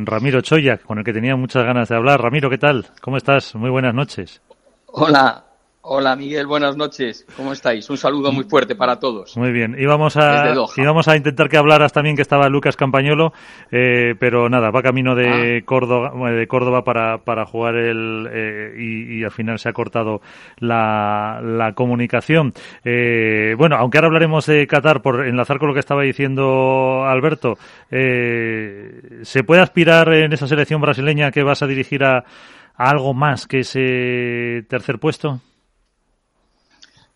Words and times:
Ramiro 0.00 0.40
Choya, 0.42 0.78
con 0.78 0.98
el 0.98 1.04
que 1.04 1.12
tenía 1.12 1.34
muchas 1.34 1.64
ganas 1.64 1.88
de 1.88 1.96
hablar. 1.96 2.22
Ramiro, 2.22 2.48
¿qué 2.48 2.58
tal? 2.58 2.86
¿Cómo 3.00 3.16
estás? 3.16 3.56
Muy 3.56 3.68
buenas 3.68 3.92
noches. 3.92 4.40
Hola, 4.86 5.44
Hola 5.90 6.16
Miguel, 6.16 6.46
buenas 6.46 6.76
noches. 6.76 7.26
¿Cómo 7.34 7.50
estáis? 7.50 7.88
Un 7.88 7.96
saludo 7.96 8.30
muy 8.30 8.44
fuerte 8.44 8.74
para 8.74 8.98
todos. 9.00 9.34
Muy 9.38 9.52
bien. 9.52 9.74
Íbamos 9.78 10.18
a, 10.18 10.52
íbamos 10.76 11.08
a 11.08 11.16
intentar 11.16 11.48
que 11.48 11.56
hablaras 11.56 11.94
también 11.94 12.14
que 12.14 12.20
estaba 12.20 12.50
Lucas 12.50 12.76
Campañolo, 12.76 13.32
eh, 13.70 14.14
pero 14.20 14.50
nada, 14.50 14.70
va 14.70 14.82
camino 14.82 15.14
de, 15.14 15.60
ah. 15.62 15.64
Córdoba, 15.64 16.12
de 16.30 16.46
Córdoba 16.46 16.84
para, 16.84 17.24
para 17.24 17.46
jugar 17.46 17.76
el 17.76 18.28
eh, 18.30 18.74
y, 18.76 19.24
al 19.24 19.30
final 19.30 19.58
se 19.58 19.70
ha 19.70 19.72
cortado 19.72 20.20
la, 20.58 21.40
la 21.42 21.72
comunicación. 21.72 22.52
Eh, 22.84 23.54
bueno, 23.56 23.76
aunque 23.76 23.96
ahora 23.96 24.08
hablaremos 24.08 24.44
de 24.44 24.66
Qatar 24.66 25.00
por 25.00 25.26
enlazar 25.26 25.58
con 25.58 25.68
lo 25.68 25.74
que 25.74 25.80
estaba 25.80 26.02
diciendo 26.02 27.06
Alberto, 27.06 27.56
¿se 27.88 29.42
puede 29.42 29.62
aspirar 29.62 30.12
en 30.12 30.34
esa 30.34 30.46
selección 30.46 30.82
brasileña 30.82 31.30
que 31.30 31.42
vas 31.42 31.62
a 31.62 31.66
dirigir 31.66 32.04
a 32.04 32.24
algo 32.76 33.14
más 33.14 33.46
que 33.46 33.60
ese 33.60 34.66
tercer 34.68 34.98
puesto? 34.98 35.40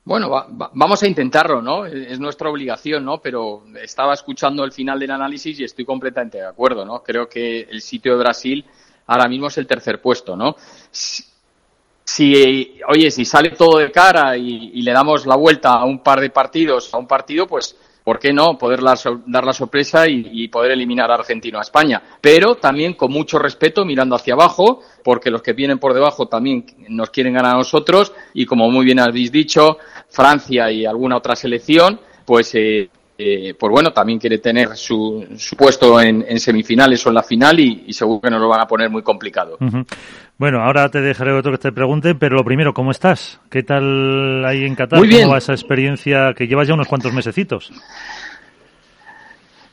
Bueno, 0.04 0.28
vamos 0.72 1.00
a 1.04 1.06
intentarlo, 1.06 1.62
¿no? 1.62 1.86
Es 1.86 2.18
nuestra 2.18 2.50
obligación, 2.50 3.04
¿no? 3.04 3.18
Pero 3.18 3.62
estaba 3.80 4.14
escuchando 4.14 4.64
el 4.64 4.72
final 4.72 4.98
del 4.98 5.12
análisis 5.12 5.60
y 5.60 5.64
estoy 5.64 5.84
completamente 5.84 6.38
de 6.38 6.46
acuerdo, 6.46 6.84
¿no? 6.84 7.04
Creo 7.04 7.28
que 7.28 7.60
el 7.60 7.80
sitio 7.80 8.12
de 8.12 8.18
Brasil 8.18 8.64
ahora 9.06 9.28
mismo 9.28 9.46
es 9.46 9.58
el 9.58 9.66
tercer 9.68 10.00
puesto, 10.00 10.36
¿no? 10.36 10.56
Si, 10.90 12.80
oye, 12.88 13.12
si 13.12 13.24
sale 13.24 13.50
todo 13.50 13.78
de 13.78 13.92
cara 13.92 14.36
y, 14.36 14.82
le 14.82 14.92
damos 14.92 15.24
la 15.24 15.36
vuelta 15.36 15.74
a 15.74 15.84
un 15.84 16.00
par 16.00 16.20
de 16.20 16.30
partidos, 16.30 16.92
a 16.92 16.98
un 16.98 17.06
partido, 17.06 17.46
pues 17.46 17.76
¿por 18.04 18.18
qué 18.18 18.32
no 18.32 18.58
poder 18.58 18.80
dar 18.82 19.44
la 19.44 19.52
sorpresa 19.52 20.08
y, 20.08 20.48
poder 20.48 20.72
eliminar 20.72 21.10
a 21.10 21.14
Argentina 21.14 21.58
a 21.58 21.62
España? 21.62 22.02
Pero 22.20 22.56
también 22.56 22.94
con 22.94 23.12
mucho 23.12 23.38
respeto, 23.38 23.84
mirando 23.84 24.16
hacia 24.16 24.34
abajo, 24.34 24.80
porque 25.04 25.30
los 25.30 25.42
que 25.42 25.52
vienen 25.52 25.78
por 25.78 25.94
debajo 25.94 26.26
también 26.26 26.66
nos 26.88 27.10
quieren 27.10 27.34
ganar 27.34 27.54
a 27.54 27.58
nosotros 27.58 28.12
y 28.34 28.46
como 28.46 28.70
muy 28.70 28.84
bien 28.84 28.98
habéis 28.98 29.32
dicho, 29.32 29.78
Francia 30.08 30.70
y 30.70 30.84
alguna 30.84 31.16
otra 31.16 31.36
selección, 31.36 32.00
pues 32.24 32.54
eh, 32.54 32.90
eh, 33.24 33.54
pues 33.54 33.70
bueno, 33.70 33.92
también 33.92 34.18
quiere 34.18 34.38
tener 34.38 34.76
su, 34.76 35.24
puesto 35.56 36.00
en, 36.00 36.38
semifinales 36.40 37.06
o 37.06 37.10
en 37.10 37.14
la 37.14 37.22
final 37.22 37.60
y, 37.60 37.92
seguro 37.92 38.20
que 38.20 38.30
nos 38.30 38.40
lo 38.40 38.48
van 38.48 38.60
a 38.60 38.66
poner 38.66 38.90
muy 38.90 39.02
complicado. 39.02 39.58
Bueno, 40.38 40.60
ahora 40.60 40.90
te 40.90 41.00
dejaré 41.00 41.32
otro 41.32 41.52
que 41.52 41.58
te 41.58 41.70
pregunte, 41.70 42.16
pero 42.16 42.36
lo 42.36 42.44
primero, 42.44 42.74
¿cómo 42.74 42.90
estás? 42.90 43.40
¿Qué 43.48 43.62
tal 43.62 44.44
ahí 44.44 44.64
en 44.64 44.74
Qatar? 44.74 44.98
Muy 44.98 45.06
bien. 45.06 45.22
¿Cómo 45.22 45.32
va 45.32 45.38
esa 45.38 45.52
experiencia 45.52 46.34
que 46.36 46.48
llevas 46.48 46.66
ya 46.66 46.74
unos 46.74 46.88
cuantos 46.88 47.12
mesecitos? 47.12 47.70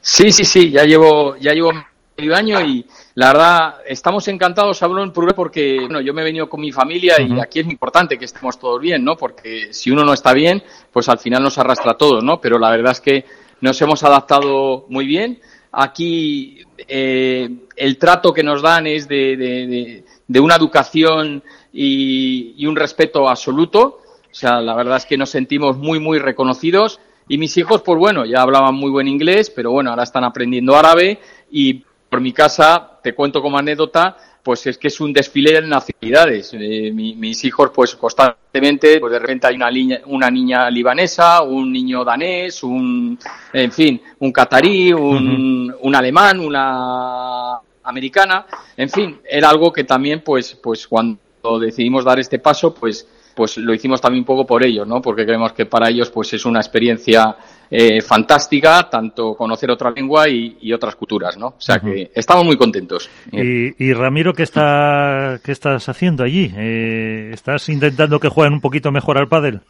Sí, 0.02 0.32
sí, 0.32 0.46
sí, 0.46 0.70
ya 0.70 0.84
llevo, 0.84 1.36
ya 1.38 1.54
llevo 1.54 1.72
medio 2.20 2.36
año 2.36 2.62
y 2.62 2.86
la 3.16 3.28
verdad 3.28 3.76
estamos 3.88 4.28
encantados, 4.28 4.82
hablo 4.84 5.04
en 5.04 5.12
Puré 5.12 5.34
porque 5.34 5.80
bueno, 5.82 6.02
yo 6.02 6.14
me 6.14 6.22
he 6.22 6.26
venido 6.26 6.50
con 6.50 6.62
mi 6.62 6.72
familia 6.72 7.16
y 7.20 7.40
aquí 7.40 7.60
es 7.60 7.68
importante 7.68 8.18
que 8.18 8.26
estemos 8.26 8.60
todos 8.60 8.80
bien, 8.80 9.04
¿no? 9.04 9.16
Porque 9.16 9.74
si 9.74 9.90
uno 9.92 10.04
no 10.04 10.14
está 10.14 10.34
bien, 10.34 10.62
pues 10.92 11.10
al 11.10 11.20
final 11.20 11.44
nos 11.44 11.58
arrastra 11.58 11.92
a 11.92 11.98
todos, 11.98 12.24
¿no? 12.24 12.40
Pero 12.40 12.60
la 12.60 12.70
verdad 12.72 12.92
es 12.92 13.02
que 13.02 13.26
nos 13.62 13.82
hemos 13.82 14.04
adaptado 14.04 14.86
muy 14.90 15.06
bien. 15.06 15.40
Aquí 15.72 16.64
eh, 16.88 17.50
el 17.76 17.98
trato 17.98 18.34
que 18.34 18.44
nos 18.44 18.62
dan 18.62 18.88
es 18.88 19.08
de, 19.08 20.04
de, 20.28 20.40
una 20.40 20.56
educación 20.56 21.44
y, 21.72 22.56
y, 22.58 22.66
un 22.66 22.76
respeto 22.76 23.30
absoluto. 23.30 24.00
O 24.32 24.36
sea, 24.36 24.62
la 24.62 24.74
verdad 24.76 24.98
es 24.98 25.06
que 25.06 25.18
nos 25.18 25.30
sentimos 25.30 25.78
muy, 25.78 26.00
muy 26.00 26.20
reconocidos. 26.20 27.00
Y 27.28 27.38
mis 27.38 27.56
hijos, 27.58 27.84
pues 27.84 28.00
bueno, 28.00 28.26
ya 28.26 28.42
hablaban 28.42 28.74
muy 28.74 28.90
buen 28.90 29.08
inglés, 29.08 29.52
pero 29.56 29.72
bueno, 29.72 29.92
ahora 29.92 30.04
están 30.04 30.24
aprendiendo 30.24 30.76
árabe 30.76 31.20
y 31.52 31.84
por 32.10 32.22
mi 32.22 32.34
casa, 32.34 33.00
te 33.04 33.14
cuento 33.14 33.42
como 33.42 33.58
anécdota, 33.58 34.18
pues 34.44 34.66
es 34.68 34.78
que 34.78 34.88
es 34.88 35.00
un 35.00 35.14
desfile 35.14 35.54
de 35.54 35.68
nacionalidades. 35.68 36.52
Eh, 36.54 36.92
mis 36.94 37.44
hijos, 37.46 37.72
pues 37.74 37.96
constantemente, 37.96 39.00
pues 39.00 39.12
de 39.12 39.20
repente 39.20 39.48
hay 39.48 39.56
una, 39.56 39.70
una 40.06 40.30
niña 40.30 40.70
libanesa, 40.70 41.42
un 41.42 41.72
niño 41.72 42.04
danés, 42.04 42.64
un, 42.64 43.18
en 43.54 43.72
fin, 43.72 44.02
un 44.20 44.32
catarí, 44.32 44.94
un, 44.94 45.76
un 45.82 45.96
alemán, 45.96 46.40
una 46.40 47.60
americana, 47.84 48.46
en 48.78 48.90
fin, 48.90 49.20
era 49.28 49.50
algo 49.50 49.74
que 49.74 49.84
también, 49.84 50.22
pues, 50.22 50.56
pues 50.56 50.88
cuando 50.88 51.20
decidimos 51.60 52.06
dar 52.06 52.20
este 52.20 52.40
paso, 52.40 52.74
pues, 52.74 53.08
pues 53.40 53.58
lo 53.58 53.74
hicimos 53.74 54.02
también 54.02 54.24
un 54.24 54.26
poco 54.26 54.46
por 54.46 54.66
ellos, 54.66 54.86
¿no? 54.86 55.02
Porque 55.02 55.24
creemos 55.24 55.54
que 55.54 55.66
para 55.66 55.88
ellos, 55.88 56.10
pues 56.10 56.34
es 56.34 56.44
una 56.44 56.60
experiencia 56.60 57.38
eh, 57.72 58.02
fantástica, 58.02 58.90
tanto 58.90 59.34
conocer 59.34 59.72
otra 59.72 59.92
lengua 59.92 60.28
y, 60.28 60.74
otras 60.74 60.98
culturas, 60.98 61.38
¿no? 61.38 61.48
O 61.48 61.56
sea 61.62 61.80
que 61.80 62.12
estamos 62.14 62.44
muy 62.44 62.58
contentos. 62.58 63.10
Y, 63.32 63.94
Ramiro, 63.94 64.34
¿qué, 64.34 64.44
está, 64.44 65.40
qué 65.42 65.54
estás 65.54 65.88
haciendo 65.88 66.26
allí? 66.26 66.52
Eh, 66.54 67.32
¿Estás 67.34 67.70
intentando 67.70 68.20
que 68.20 68.28
jueguen 68.28 68.56
un 68.56 68.60
poquito 68.60 68.92
mejor 68.92 69.18
al 69.18 69.30
pádel? 69.30 69.62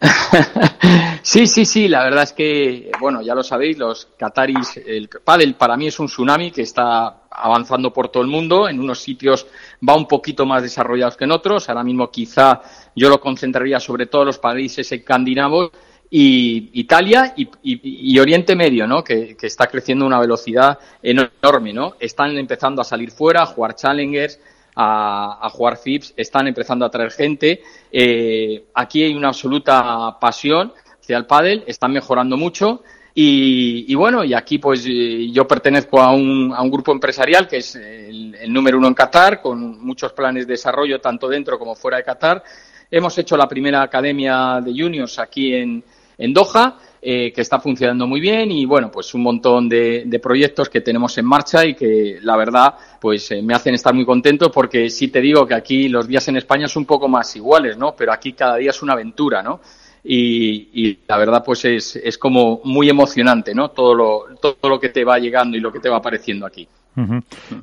sí, 1.22 1.46
sí, 1.46 1.64
sí, 1.64 1.88
la 1.88 2.04
verdad 2.04 2.24
es 2.24 2.32
que, 2.32 2.90
bueno, 3.00 3.20
ya 3.22 3.34
lo 3.34 3.42
sabéis, 3.42 3.78
los 3.78 4.08
Qataris, 4.16 4.76
el 4.86 5.08
pádel 5.08 5.54
para 5.54 5.76
mí 5.76 5.88
es 5.88 5.98
un 5.98 6.06
tsunami 6.06 6.50
que 6.50 6.62
está 6.62 7.22
avanzando 7.30 7.92
por 7.92 8.08
todo 8.08 8.22
el 8.22 8.28
mundo, 8.28 8.68
en 8.68 8.80
unos 8.80 9.00
sitios 9.00 9.46
va 9.86 9.96
un 9.96 10.06
poquito 10.06 10.46
más 10.46 10.62
desarrollados 10.62 11.16
que 11.16 11.24
en 11.24 11.32
otros, 11.32 11.68
ahora 11.68 11.84
mismo 11.84 12.10
quizá 12.10 12.60
yo 12.94 13.08
lo 13.08 13.20
concentraría 13.20 13.80
sobre 13.80 14.06
todo 14.06 14.22
en 14.22 14.26
los 14.26 14.38
países 14.38 14.90
escandinavos, 14.92 15.70
y 16.10 16.70
Italia 16.80 17.34
y, 17.36 18.18
Oriente 18.18 18.56
Medio, 18.56 18.86
¿no? 18.86 19.04
Que, 19.04 19.36
está 19.42 19.66
creciendo 19.66 20.04
a 20.04 20.08
una 20.08 20.20
velocidad 20.20 20.78
enorme, 21.02 21.72
¿no? 21.72 21.96
Están 22.00 22.36
empezando 22.38 22.80
a 22.80 22.84
salir 22.84 23.10
fuera, 23.10 23.42
a 23.42 23.46
jugar 23.46 23.74
challengers, 23.74 24.40
a, 24.80 25.48
jugar 25.50 25.76
FIPS, 25.76 26.14
están 26.16 26.46
empezando 26.46 26.84
a 26.84 26.90
traer 26.90 27.10
gente. 27.10 27.62
Eh, 27.90 28.66
aquí 28.74 29.02
hay 29.02 29.14
una 29.14 29.28
absoluta 29.28 30.16
pasión 30.20 30.72
hacia 31.00 31.16
el 31.16 31.26
pádel, 31.26 31.64
están 31.66 31.92
mejorando 31.92 32.36
mucho. 32.36 32.82
Y, 33.20 33.92
bueno, 33.96 34.22
y 34.22 34.32
aquí 34.32 34.58
pues 34.58 34.86
eh, 34.86 35.28
yo 35.32 35.48
pertenezco 35.48 36.00
a 36.00 36.12
un, 36.12 36.52
a 36.54 36.62
un 36.62 36.70
grupo 36.70 36.92
empresarial 36.92 37.48
que 37.48 37.56
es 37.56 37.74
el, 37.74 38.36
el 38.36 38.52
número 38.52 38.78
uno 38.78 38.86
en 38.86 38.94
Qatar, 38.94 39.42
con 39.42 39.84
muchos 39.84 40.12
planes 40.12 40.46
de 40.46 40.52
desarrollo 40.52 41.00
tanto 41.00 41.28
dentro 41.28 41.58
como 41.58 41.74
fuera 41.74 41.96
de 41.96 42.04
Qatar. 42.04 42.44
Hemos 42.88 43.18
hecho 43.18 43.36
la 43.36 43.48
primera 43.48 43.82
academia 43.82 44.60
de 44.62 44.70
juniors 44.70 45.18
aquí 45.18 45.52
en, 45.52 45.82
en 46.16 46.32
Doha, 46.32 46.78
eh, 47.00 47.32
que 47.32 47.40
está 47.40 47.60
funcionando 47.60 48.06
muy 48.06 48.20
bien 48.20 48.50
y 48.50 48.64
bueno, 48.64 48.90
pues 48.90 49.14
un 49.14 49.22
montón 49.22 49.68
de, 49.68 50.20
proyectos 50.22 50.68
que 50.68 50.80
tenemos 50.80 51.16
en 51.18 51.26
marcha 51.26 51.64
y 51.64 51.74
que 51.74 52.18
la 52.22 52.36
verdad 52.36 52.74
pues 53.00 53.30
eh, 53.30 53.40
me 53.40 53.54
hacen 53.54 53.74
estar 53.74 53.94
muy 53.94 54.04
contento 54.04 54.50
porque 54.50 54.90
sí 54.90 55.08
te 55.08 55.20
digo 55.20 55.46
que 55.46 55.54
aquí 55.54 55.88
los 55.88 56.08
días 56.08 56.26
en 56.26 56.36
España 56.36 56.66
son 56.66 56.82
un 56.82 56.86
poco 56.86 57.08
más 57.08 57.34
iguales, 57.36 57.76
¿no? 57.78 57.94
Pero 57.96 58.12
aquí 58.12 58.32
cada 58.32 58.56
día 58.56 58.70
es 58.70 58.82
una 58.82 58.94
aventura, 58.94 59.42
¿no? 59.42 59.60
Y, 60.02 60.98
la 61.06 61.18
verdad 61.18 61.42
pues 61.44 61.64
es, 61.64 61.96
es 61.96 62.18
como 62.18 62.60
muy 62.64 62.88
emocionante, 62.88 63.54
¿no? 63.54 63.70
Todo 63.70 63.94
lo, 63.94 64.26
todo 64.40 64.68
lo 64.68 64.80
que 64.80 64.88
te 64.88 65.04
va 65.04 65.18
llegando 65.18 65.56
y 65.56 65.60
lo 65.60 65.72
que 65.72 65.80
te 65.80 65.88
va 65.88 65.98
apareciendo 65.98 66.46
aquí. 66.46 66.66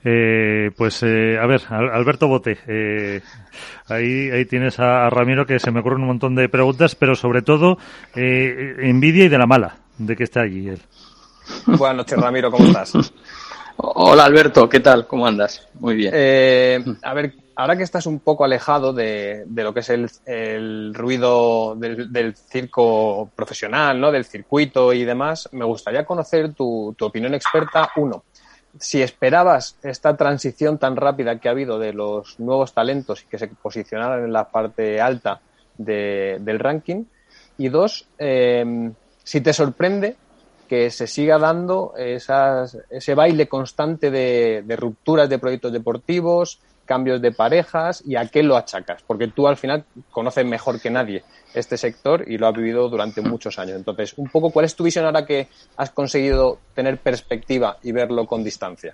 Eh, 0.04 0.72
pues 0.78 1.04
eh, 1.04 1.38
a 1.40 1.46
ver, 1.46 1.62
Alberto 1.70 2.28
Bote, 2.28 2.58
eh, 2.68 3.22
ahí, 3.88 4.30
ahí 4.32 4.46
tienes 4.46 4.80
a, 4.80 5.10
Ramiro 5.10 5.46
que 5.46 5.60
se 5.60 5.72
me 5.72 5.82
ocurren 5.82 6.02
un 6.02 6.08
montón 6.08 6.36
de 6.36 6.50
preguntas, 6.50 6.96
pero 6.96 7.16
sobre 7.16 7.42
todo 7.42 7.78
envidia 8.14 9.26
y 9.26 9.30
de 9.30 9.38
la 9.38 9.46
mala 9.46 9.78
de 9.98 10.16
que 10.16 10.24
esté 10.24 10.40
allí 10.40 10.70
él. 10.70 10.82
Buenas 11.66 11.98
noches, 11.98 12.20
Ramiro, 12.20 12.52
¿cómo 12.52 12.66
estás? 12.66 12.94
Hola, 13.78 14.26
Alberto, 14.26 14.70
¿qué 14.70 14.80
tal? 14.80 15.06
¿Cómo 15.06 15.28
andas? 15.28 15.68
Muy 15.80 15.96
bien. 15.96 16.14
a 17.04 17.14
ver, 17.14 17.34
ahora 17.58 17.76
que 17.76 17.84
estás 17.84 18.06
un 18.06 18.20
poco 18.20 18.46
alejado 18.46 18.94
de, 18.94 19.44
de 19.46 19.64
lo 19.64 19.74
que 19.74 19.82
es 19.82 19.90
el, 20.26 20.94
ruido 20.94 21.76
del, 21.76 22.12
del, 22.12 22.36
circo 22.38 23.30
profesional, 23.36 24.00
¿no? 24.00 24.14
Del 24.14 24.24
circuito 24.24 24.94
y 24.94 25.04
demás, 25.04 25.50
me 25.52 25.66
gustaría 25.66 26.06
conocer 26.06 26.54
tu, 26.54 26.96
tu 26.98 27.06
opinión 27.06 27.34
experta, 27.34 27.90
uno, 27.98 28.24
si 28.80 29.02
esperabas 29.02 29.78
esta 29.84 30.16
transición 30.18 30.78
tan 30.78 30.96
rápida 30.96 31.40
que 31.40 31.48
ha 31.48 31.52
habido 31.52 31.80
de 31.80 31.94
los 31.94 32.40
nuevos 32.40 32.74
talentos 32.74 33.24
y 33.24 33.28
que 33.28 33.38
se 33.38 33.48
posicionaran 33.48 34.24
en 34.24 34.34
la 34.34 34.50
parte 34.50 35.00
alta 35.00 35.42
del 35.78 36.60
ranking. 36.60 37.06
Y 37.58 37.70
dos, 37.70 38.08
em, 38.18 38.94
si 39.24 39.42
te 39.42 39.54
sorprende 39.54 40.16
que 40.68 40.90
se 40.90 41.08
siga 41.08 41.38
dando 41.38 41.94
esas, 41.98 42.78
ese 42.90 43.14
baile 43.14 43.48
constante 43.48 44.10
de, 44.12 44.64
de 44.66 44.76
rupturas 44.76 45.30
de 45.30 45.40
proyectos 45.40 45.72
deportivos, 45.72 46.60
cambios 46.86 47.22
de 47.22 47.32
parejas 47.32 48.04
y 48.06 48.16
a 48.16 48.28
qué 48.28 48.44
lo 48.44 48.58
achacas, 48.58 49.04
porque 49.06 49.28
tú 49.28 49.48
al 49.48 49.58
final 49.58 49.86
conoces 50.12 50.46
mejor 50.46 50.80
que 50.80 50.90
nadie 50.90 51.24
este 51.56 51.78
sector 51.78 52.24
y 52.28 52.38
lo 52.38 52.48
has 52.48 52.54
vivido 52.54 52.90
durante 52.90 53.22
muchos 53.22 53.58
años. 53.58 53.78
Entonces, 53.78 54.14
un 54.18 54.30
poco, 54.30 54.52
¿cuál 54.52 54.66
es 54.66 54.76
tu 54.76 54.84
visión 54.84 55.06
ahora 55.06 55.26
que 55.26 55.48
has 55.78 55.90
conseguido 55.92 56.60
tener 56.74 57.00
perspectiva 57.00 57.78
y 57.84 57.92
verlo 57.92 58.26
con 58.26 58.44
distancia? 58.44 58.94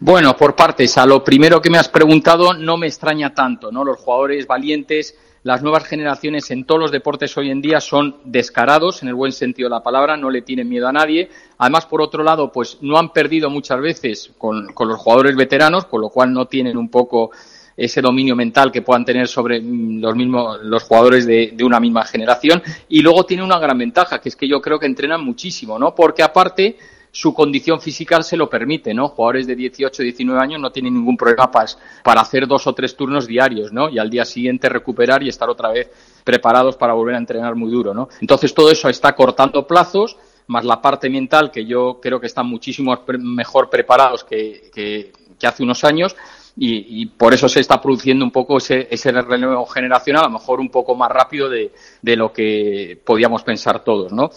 Bueno, 0.00 0.36
por 0.36 0.54
partes, 0.54 0.96
a 0.98 1.06
lo 1.06 1.24
primero 1.24 1.60
que 1.60 1.70
me 1.70 1.78
has 1.78 1.88
preguntado 1.88 2.54
no 2.54 2.76
me 2.76 2.86
extraña 2.86 3.34
tanto, 3.34 3.72
¿no? 3.72 3.84
Los 3.84 3.98
jugadores 3.98 4.46
valientes 4.46 5.16
las 5.44 5.62
nuevas 5.62 5.84
generaciones 5.84 6.50
en 6.50 6.64
todos 6.64 6.80
los 6.80 6.90
deportes 6.90 7.36
hoy 7.36 7.50
en 7.50 7.62
día 7.62 7.80
son 7.80 8.16
descarados, 8.24 9.02
en 9.02 9.08
el 9.08 9.14
buen 9.14 9.32
sentido 9.32 9.68
de 9.68 9.76
la 9.76 9.82
palabra, 9.82 10.16
no 10.16 10.30
le 10.30 10.42
tienen 10.42 10.68
miedo 10.68 10.88
a 10.88 10.92
nadie. 10.92 11.30
Además, 11.58 11.86
por 11.86 12.02
otro 12.02 12.24
lado, 12.24 12.50
pues 12.50 12.78
no 12.80 12.98
han 12.98 13.12
perdido 13.12 13.48
muchas 13.48 13.80
veces 13.80 14.32
con, 14.36 14.72
con 14.74 14.88
los 14.88 14.98
jugadores 14.98 15.36
veteranos, 15.36 15.86
con 15.86 16.00
lo 16.00 16.10
cual 16.10 16.32
no 16.32 16.46
tienen 16.46 16.76
un 16.76 16.88
poco 16.88 17.30
ese 17.78 18.02
dominio 18.02 18.36
mental 18.36 18.70
que 18.70 18.82
puedan 18.82 19.04
tener 19.04 19.28
sobre 19.28 19.60
mm, 19.60 20.00
los 20.00 20.14
mismos 20.14 20.58
los 20.64 20.82
jugadores 20.82 21.24
de, 21.24 21.52
de, 21.54 21.64
una 21.64 21.80
misma 21.80 22.04
generación 22.04 22.60
y 22.88 23.00
luego 23.00 23.24
tiene 23.24 23.42
una 23.42 23.58
gran 23.58 23.78
ventaja 23.78 24.20
que 24.20 24.28
es 24.28 24.36
que 24.36 24.48
yo 24.48 24.60
creo 24.60 24.78
que 24.78 24.86
entrenan 24.86 25.24
muchísimo 25.24 25.78
no 25.78 25.94
porque 25.94 26.22
aparte 26.22 26.76
su 27.10 27.34
condición 27.34 27.80
física 27.80 28.22
se 28.22 28.36
lo 28.36 28.48
permite, 28.48 28.92
¿no? 28.94 29.08
Jugadores 29.08 29.46
de 29.46 29.56
18, 29.56 30.02
19 30.02 30.40
años 30.40 30.60
no 30.60 30.70
tienen 30.70 30.94
ningún 30.94 31.16
problema 31.16 31.50
para, 31.50 31.66
para 32.04 32.20
hacer 32.20 32.46
dos 32.46 32.66
o 32.66 32.74
tres 32.74 32.96
turnos 32.96 33.26
diarios, 33.26 33.72
¿no? 33.72 33.88
Y 33.88 33.98
al 33.98 34.10
día 34.10 34.24
siguiente 34.24 34.68
recuperar 34.68 35.22
y 35.22 35.28
estar 35.28 35.48
otra 35.48 35.70
vez 35.70 35.90
preparados 36.24 36.76
para 36.76 36.92
volver 36.92 37.14
a 37.14 37.18
entrenar 37.18 37.54
muy 37.54 37.70
duro, 37.70 37.94
¿no? 37.94 38.08
Entonces 38.20 38.52
todo 38.52 38.70
eso 38.70 38.88
está 38.88 39.14
cortando 39.14 39.66
plazos, 39.66 40.16
más 40.46 40.64
la 40.64 40.80
parte 40.80 41.10
mental, 41.10 41.50
que 41.50 41.64
yo 41.64 41.98
creo 42.00 42.20
que 42.20 42.26
están 42.26 42.46
muchísimo 42.46 42.96
mejor 43.18 43.68
preparados 43.68 44.24
que, 44.24 44.70
que, 44.72 45.12
que 45.38 45.46
hace 45.46 45.62
unos 45.62 45.84
años, 45.84 46.14
y, 46.58 47.02
y, 47.02 47.06
por 47.06 47.32
eso 47.32 47.48
se 47.48 47.60
está 47.60 47.80
produciendo 47.80 48.24
un 48.24 48.32
poco 48.32 48.56
ese, 48.58 48.88
ese 48.90 49.12
relevo 49.12 49.64
generacional, 49.66 50.24
a 50.24 50.26
lo 50.28 50.34
mejor 50.34 50.58
un 50.58 50.70
poco 50.70 50.96
más 50.96 51.10
rápido 51.10 51.48
de, 51.48 51.72
de 52.02 52.16
lo 52.16 52.32
que 52.32 52.98
podíamos 53.04 53.42
pensar 53.44 53.84
todos, 53.84 54.12
¿no? 54.12 54.30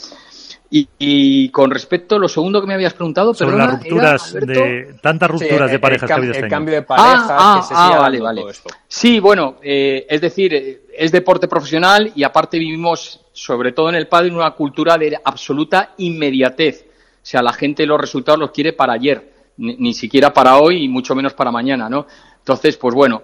Y, 0.74 0.88
y, 1.00 1.50
con 1.50 1.70
respecto 1.70 2.16
a 2.16 2.20
lo 2.20 2.30
segundo 2.30 2.62
que 2.62 2.68
me 2.68 2.76
habías 2.76 2.94
preguntado, 2.94 3.34
sobre 3.34 3.58
perdona, 3.58 3.74
las 3.74 3.82
rupturas 3.82 4.36
era, 4.36 4.46
de 4.46 4.96
tantas 5.02 5.30
rupturas 5.30 5.70
sí, 5.70 5.72
de 5.74 5.80
parejas 5.80 6.04
el, 6.04 6.08
que 6.08 6.14
ha 6.14 6.16
habido 6.16 6.32
el 6.32 6.38
este 6.38 6.50
cambio 6.50 6.74
año. 6.76 6.82
de 6.82 6.88
parejas 6.88 7.28
ah, 7.30 7.58
que 7.60 7.68
se 7.68 7.74
ah, 7.76 7.88
sigue 7.88 8.00
vale, 8.00 8.20
vale. 8.22 8.42
todo 8.42 8.50
esto. 8.52 8.70
Sí, 8.88 9.20
bueno, 9.20 9.56
eh, 9.62 10.06
es 10.08 10.22
decir, 10.22 10.54
eh, 10.54 10.82
es 10.96 11.12
deporte 11.12 11.50
profesional 11.50 12.14
y 12.16 12.24
aparte 12.24 12.58
vivimos, 12.58 13.20
sobre 13.34 13.74
todo 13.74 13.90
en 13.90 13.96
el 13.96 14.08
padre, 14.08 14.32
una 14.32 14.52
cultura 14.52 14.98
de 14.98 15.20
absoluta 15.22 15.94
inmediatez. 15.98 16.86
O 16.88 17.26
sea, 17.26 17.42
la 17.42 17.52
gente 17.52 17.86
los 17.86 18.00
resultados 18.00 18.40
los 18.40 18.52
quiere 18.52 18.72
para 18.72 18.94
ayer, 18.94 19.31
ni, 19.57 19.75
ni 19.77 19.94
siquiera 19.94 20.33
para 20.33 20.57
hoy 20.57 20.83
y 20.83 20.88
mucho 20.88 21.15
menos 21.15 21.33
para 21.33 21.51
mañana, 21.51 21.89
¿no? 21.89 22.06
Entonces, 22.39 22.77
pues 22.77 22.95
bueno, 22.95 23.24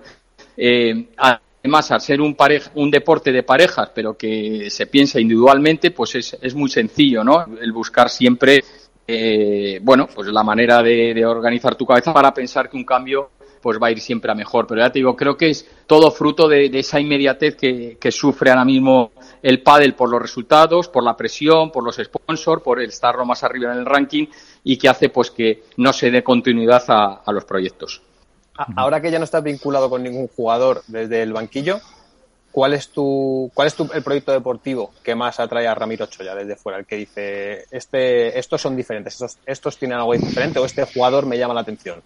eh, 0.56 1.08
además, 1.18 1.92
al 1.92 2.02
ser 2.02 2.22
un, 2.22 2.36
pareja, 2.36 2.72
un 2.76 2.90
deporte 2.90 3.32
de 3.32 3.44
parejas, 3.44 3.92
pero 3.94 4.18
que 4.18 4.70
se 4.70 4.88
piensa 4.88 5.20
individualmente, 5.20 5.92
pues 5.92 6.16
es, 6.16 6.38
es 6.42 6.56
muy 6.56 6.70
sencillo, 6.70 7.24
¿no? 7.24 7.46
El 7.60 7.72
buscar 7.72 8.10
siempre, 8.10 8.64
eh, 9.08 9.80
bueno, 9.82 10.08
pues 10.14 10.28
la 10.28 10.44
manera 10.44 10.82
de, 10.82 11.14
de, 11.14 11.26
organizar 11.26 11.76
tu 11.76 11.86
cabeza 11.86 12.14
para 12.14 12.34
pensar 12.34 12.70
que 12.70 12.78
un 12.78 12.86
cambio 12.86 13.32
pues 13.62 13.78
va 13.82 13.88
a 13.88 13.92
ir 13.92 14.00
siempre 14.00 14.32
a 14.32 14.36
mejor. 14.36 14.68
Pero 14.68 14.82
ya 14.82 14.92
te 14.92 15.00
digo, 15.00 15.16
creo 15.16 15.38
que 15.38 15.50
es 15.50 15.68
todo 15.86 16.12
fruto 16.12 16.48
de, 16.48 16.68
esa 16.74 17.00
inmediatez 17.00 17.56
que, 17.56 18.12
sufre 18.12 18.50
ahora 18.50 18.66
mismo 18.66 19.12
el 19.42 19.62
pádel 19.62 19.94
por 19.94 20.10
los 20.10 20.22
resultados, 20.22 20.88
por 20.88 21.04
la 21.04 21.16
presión, 21.16 21.72
por 21.72 21.84
los 21.84 21.98
sponsors, 21.98 22.62
por 22.62 22.80
el 22.80 22.90
estar 22.90 23.16
más 23.26 23.44
arriba 23.44 23.72
en 23.72 23.80
el 23.80 23.86
ranking 23.86 24.28
y 24.64 24.78
que 24.78 24.90
hace 24.90 25.10
pues 25.10 25.32
que 25.32 25.64
no 25.78 25.94
se 25.94 26.10
dé 26.10 26.24
continuidad 26.24 26.84
a, 26.88 27.22
a 27.26 27.32
los 27.32 27.46
proyectos. 27.46 28.02
Ahora 28.76 29.02
que 29.02 29.12
ya 29.12 29.20
no 29.20 29.26
estás 29.26 29.44
vinculado 29.44 29.90
con 29.90 30.02
ningún 30.02 30.28
jugador 30.28 30.84
desde 30.88 31.22
el 31.22 31.32
banquillo, 31.32 31.80
¿cuál 32.52 32.74
es 32.74 32.90
tu, 32.90 33.52
cuál 33.54 33.68
es 33.68 33.76
tu, 33.76 33.88
el 33.94 34.02
proyecto 34.02 34.32
deportivo 34.32 34.92
que 35.04 35.14
más 35.14 35.40
atrae 35.40 35.68
a 35.68 35.76
Ramiro 35.76 36.08
Choya 36.08 36.34
desde 36.34 36.56
fuera? 36.56 36.80
El 36.80 36.86
que 36.86 36.96
dice, 36.96 37.66
este, 37.70 38.38
estos 38.38 38.60
son 38.60 38.76
diferentes, 38.76 39.14
estos, 39.14 39.38
estos 39.46 39.78
tienen 39.78 40.00
algo 40.00 40.14
diferente 40.14 40.58
o 40.58 40.66
este 40.66 40.84
jugador 40.86 41.28
me 41.28 41.38
llama 41.38 41.54
la 41.54 41.62
atención. 41.62 42.02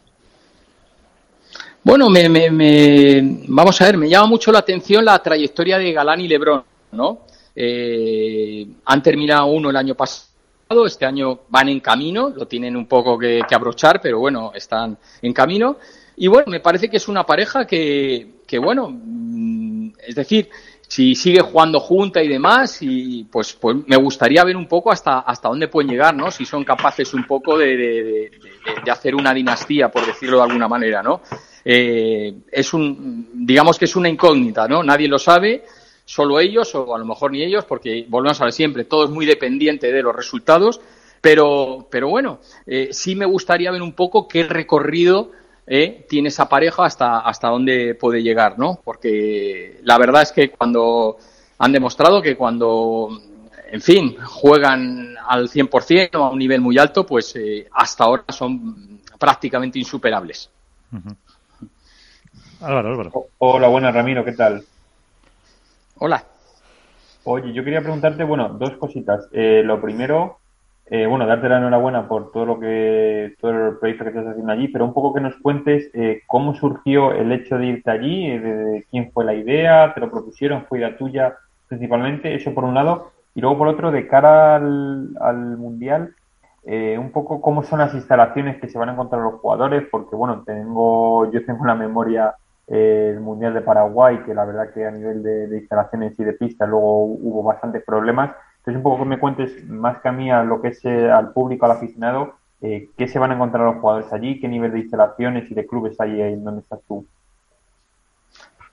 Bueno, 1.83 2.11
me, 2.11 2.29
me, 2.29 2.51
me, 2.51 3.39
vamos 3.47 3.81
a 3.81 3.85
ver, 3.85 3.97
me 3.97 4.07
llama 4.07 4.27
mucho 4.27 4.51
la 4.51 4.59
atención 4.59 5.03
la 5.03 5.17
trayectoria 5.17 5.79
de 5.79 5.91
Galán 5.91 6.21
y 6.21 6.27
Lebrón, 6.27 6.63
¿no? 6.91 7.21
Eh, 7.55 8.67
han 8.85 9.01
terminado 9.01 9.47
uno 9.47 9.71
el 9.71 9.75
año 9.75 9.95
pasado, 9.95 10.85
este 10.85 11.07
año 11.07 11.39
van 11.49 11.69
en 11.69 11.79
camino, 11.79 12.29
lo 12.29 12.45
tienen 12.47 12.77
un 12.77 12.85
poco 12.85 13.17
que, 13.17 13.41
que 13.49 13.55
abrochar, 13.55 13.99
pero 13.99 14.19
bueno, 14.19 14.51
están 14.53 14.95
en 15.23 15.33
camino. 15.33 15.77
Y 16.17 16.27
bueno, 16.27 16.51
me 16.51 16.59
parece 16.59 16.87
que 16.87 16.97
es 16.97 17.07
una 17.07 17.25
pareja 17.25 17.65
que, 17.65 18.41
que 18.45 18.59
bueno, 18.59 18.89
mm, 18.91 19.93
es 20.07 20.13
decir, 20.13 20.49
si 20.87 21.15
sigue 21.15 21.41
jugando 21.41 21.79
junta 21.79 22.21
y 22.21 22.27
demás, 22.27 22.77
y 22.81 23.23
pues, 23.23 23.53
pues 23.53 23.77
me 23.87 23.95
gustaría 23.95 24.43
ver 24.43 24.55
un 24.55 24.67
poco 24.67 24.91
hasta, 24.91 25.21
hasta 25.21 25.49
dónde 25.49 25.67
pueden 25.67 25.89
llegar, 25.89 26.13
¿no? 26.15 26.29
Si 26.29 26.45
son 26.45 26.63
capaces 26.63 27.11
un 27.15 27.25
poco 27.25 27.57
de, 27.57 27.75
de, 27.75 28.03
de, 28.03 28.31
de 28.85 28.91
hacer 28.91 29.15
una 29.15 29.33
dinastía, 29.33 29.89
por 29.89 30.05
decirlo 30.05 30.37
de 30.37 30.43
alguna 30.43 30.67
manera, 30.67 31.01
¿no? 31.01 31.21
Eh, 31.63 32.33
es 32.51 32.73
un, 32.73 33.29
digamos 33.33 33.77
que 33.77 33.85
es 33.85 33.95
una 33.95 34.09
incógnita, 34.09 34.67
¿no? 34.67 34.83
Nadie 34.83 35.07
lo 35.07 35.19
sabe, 35.19 35.63
solo 36.05 36.39
ellos, 36.39 36.73
o 36.75 36.95
a 36.95 36.99
lo 36.99 37.05
mejor 37.05 37.31
ni 37.31 37.43
ellos, 37.43 37.65
porque 37.65 38.05
volvemos 38.09 38.41
a 38.41 38.45
ver 38.45 38.53
siempre, 38.53 38.85
todo 38.85 39.05
es 39.05 39.09
muy 39.09 39.25
dependiente 39.25 39.91
de 39.91 40.01
los 40.01 40.15
resultados, 40.15 40.81
pero, 41.21 41.87
pero 41.89 42.09
bueno, 42.09 42.39
eh, 42.65 42.89
sí 42.91 43.15
me 43.15 43.25
gustaría 43.25 43.71
ver 43.71 43.81
un 43.81 43.93
poco 43.93 44.27
qué 44.27 44.43
recorrido 44.43 45.31
eh, 45.67 46.05
tiene 46.09 46.29
esa 46.29 46.49
pareja 46.49 46.85
hasta, 46.85 47.19
hasta 47.19 47.49
dónde 47.49 47.95
puede 47.95 48.23
llegar, 48.23 48.57
¿no? 48.57 48.79
Porque 48.83 49.79
la 49.83 49.97
verdad 49.97 50.23
es 50.23 50.31
que 50.31 50.49
cuando 50.49 51.17
han 51.59 51.71
demostrado 51.71 52.21
que 52.21 52.35
cuando, 52.35 53.09
en 53.71 53.81
fin, 53.81 54.17
juegan 54.23 55.15
al 55.27 55.47
100% 55.47 56.15
o 56.15 56.23
a 56.23 56.31
un 56.31 56.39
nivel 56.39 56.59
muy 56.59 56.79
alto, 56.79 57.05
pues 57.05 57.35
eh, 57.35 57.67
hasta 57.71 58.03
ahora 58.03 58.25
son 58.29 58.99
prácticamente 59.19 59.77
insuperables. 59.77 60.49
Álvaro, 62.61 62.89
Álvaro. 62.89 63.11
Hola, 63.39 63.67
buenas 63.69 63.93
Ramiro, 63.93 64.23
¿qué 64.23 64.33
tal? 64.33 64.61
Hola. 65.97 66.23
Oye, 67.23 67.53
yo 67.53 67.63
quería 67.63 67.81
preguntarte, 67.81 68.23
bueno, 68.23 68.49
dos 68.49 68.71
cositas. 68.77 69.27
Eh, 69.31 69.63
lo 69.65 69.81
primero, 69.81 70.37
eh, 70.85 71.07
bueno, 71.07 71.25
darte 71.25 71.49
la 71.49 71.57
enhorabuena 71.57 72.07
por 72.07 72.31
todo 72.31 72.45
lo 72.45 72.59
que, 72.59 73.33
todo 73.41 73.51
el 73.51 73.77
proyecto 73.77 74.03
que 74.03 74.09
estás 74.09 74.27
haciendo 74.27 74.51
allí, 74.51 74.67
pero 74.67 74.85
un 74.85 74.93
poco 74.93 75.13
que 75.13 75.21
nos 75.21 75.35
cuentes 75.37 75.89
eh, 75.93 76.21
cómo 76.27 76.53
surgió 76.53 77.11
el 77.13 77.31
hecho 77.31 77.57
de 77.57 77.65
irte 77.65 77.89
allí, 77.89 78.37
de, 78.37 78.55
de, 78.55 78.85
quién 78.91 79.11
fue 79.11 79.25
la 79.25 79.33
idea, 79.33 79.93
te 79.93 79.99
lo 79.99 80.11
propusieron, 80.11 80.65
fue 80.65 80.79
idea 80.79 80.97
tuya 80.97 81.35
principalmente, 81.67 82.35
eso 82.35 82.53
por 82.53 82.63
un 82.63 82.75
lado, 82.75 83.11
y 83.33 83.41
luego 83.41 83.57
por 83.57 83.67
otro, 83.69 83.91
de 83.91 84.07
cara 84.07 84.57
al, 84.57 85.15
al 85.19 85.57
Mundial, 85.57 86.13
eh, 86.63 86.97
un 86.99 87.11
poco 87.11 87.41
cómo 87.41 87.63
son 87.63 87.79
las 87.79 87.93
instalaciones 87.95 88.59
que 88.61 88.69
se 88.69 88.77
van 88.77 88.89
a 88.89 88.91
encontrar 88.91 89.21
los 89.21 89.39
jugadores, 89.39 89.87
porque 89.89 90.15
bueno, 90.15 90.43
tengo, 90.45 91.31
yo 91.31 91.43
tengo 91.45 91.65
la 91.65 91.75
memoria 91.75 92.27
eh, 92.27 92.40
el 92.71 93.19
Mundial 93.19 93.53
de 93.53 93.61
Paraguay, 93.61 94.23
que 94.25 94.33
la 94.33 94.45
verdad 94.45 94.71
que 94.73 94.85
a 94.85 94.91
nivel 94.91 95.21
de, 95.21 95.47
de 95.47 95.57
instalaciones 95.57 96.17
y 96.17 96.23
de 96.23 96.33
pistas 96.33 96.69
luego 96.69 97.03
hubo 97.03 97.43
bastantes 97.43 97.83
problemas. 97.83 98.31
Entonces, 98.59 98.77
un 98.77 98.83
poco 98.83 98.99
que 98.99 99.09
me 99.09 99.19
cuentes 99.19 99.67
más 99.67 100.01
que 100.01 100.07
a 100.07 100.11
mí, 100.11 100.31
a 100.31 100.43
lo 100.43 100.61
que 100.61 100.69
es 100.69 100.85
eh, 100.85 101.11
al 101.11 101.33
público, 101.33 101.65
al 101.65 101.71
aficionado, 101.71 102.35
eh, 102.61 102.89
qué 102.95 103.07
se 103.07 103.19
van 103.19 103.31
a 103.31 103.33
encontrar 103.33 103.65
los 103.65 103.81
jugadores 103.81 104.13
allí, 104.13 104.39
qué 104.39 104.47
nivel 104.47 104.71
de 104.71 104.79
instalaciones 104.79 105.49
y 105.49 105.55
de 105.55 105.65
clubes 105.65 105.99
hay 105.99 106.21
en 106.21 106.43
donde 106.43 106.61
estás 106.61 106.79
tú. 106.87 107.05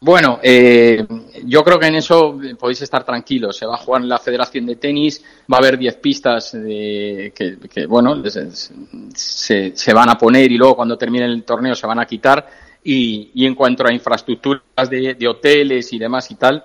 Bueno, 0.01 0.39
eh, 0.43 1.05
yo 1.45 1.65
creo 1.65 1.79
que 1.79 1.87
en 1.89 1.97
eso 1.97 2.39
podéis 2.61 2.83
estar 2.83 3.03
tranquilos. 3.03 3.57
Se 3.57 3.67
va 3.67 3.75
a 3.75 3.79
jugar 3.79 4.03
en 4.03 4.09
la 4.09 4.19
Federación 4.19 4.67
de 4.67 4.77
Tenis, 4.77 5.25
va 5.53 5.57
a 5.57 5.61
haber 5.61 5.77
10 5.77 5.97
pistas 5.97 6.53
de, 6.53 7.33
que, 7.35 7.59
que, 7.69 7.87
bueno, 7.87 8.23
se, 8.31 9.75
se, 9.75 9.95
van 9.95 10.09
a 10.09 10.19
poner 10.19 10.53
y 10.53 10.57
luego 10.57 10.77
cuando 10.77 10.97
termine 10.97 11.25
el 11.25 11.43
torneo 11.43 11.75
se 11.75 11.87
van 11.87 11.99
a 11.99 12.07
quitar. 12.07 12.47
Y, 12.85 13.31
y 13.35 13.47
en 13.47 13.55
cuanto 13.55 13.87
a 13.87 13.93
infraestructuras 13.93 14.89
de, 14.89 15.15
de, 15.15 15.29
hoteles 15.29 15.93
y 15.93 15.99
demás 15.99 16.31
y 16.31 16.37
tal, 16.37 16.65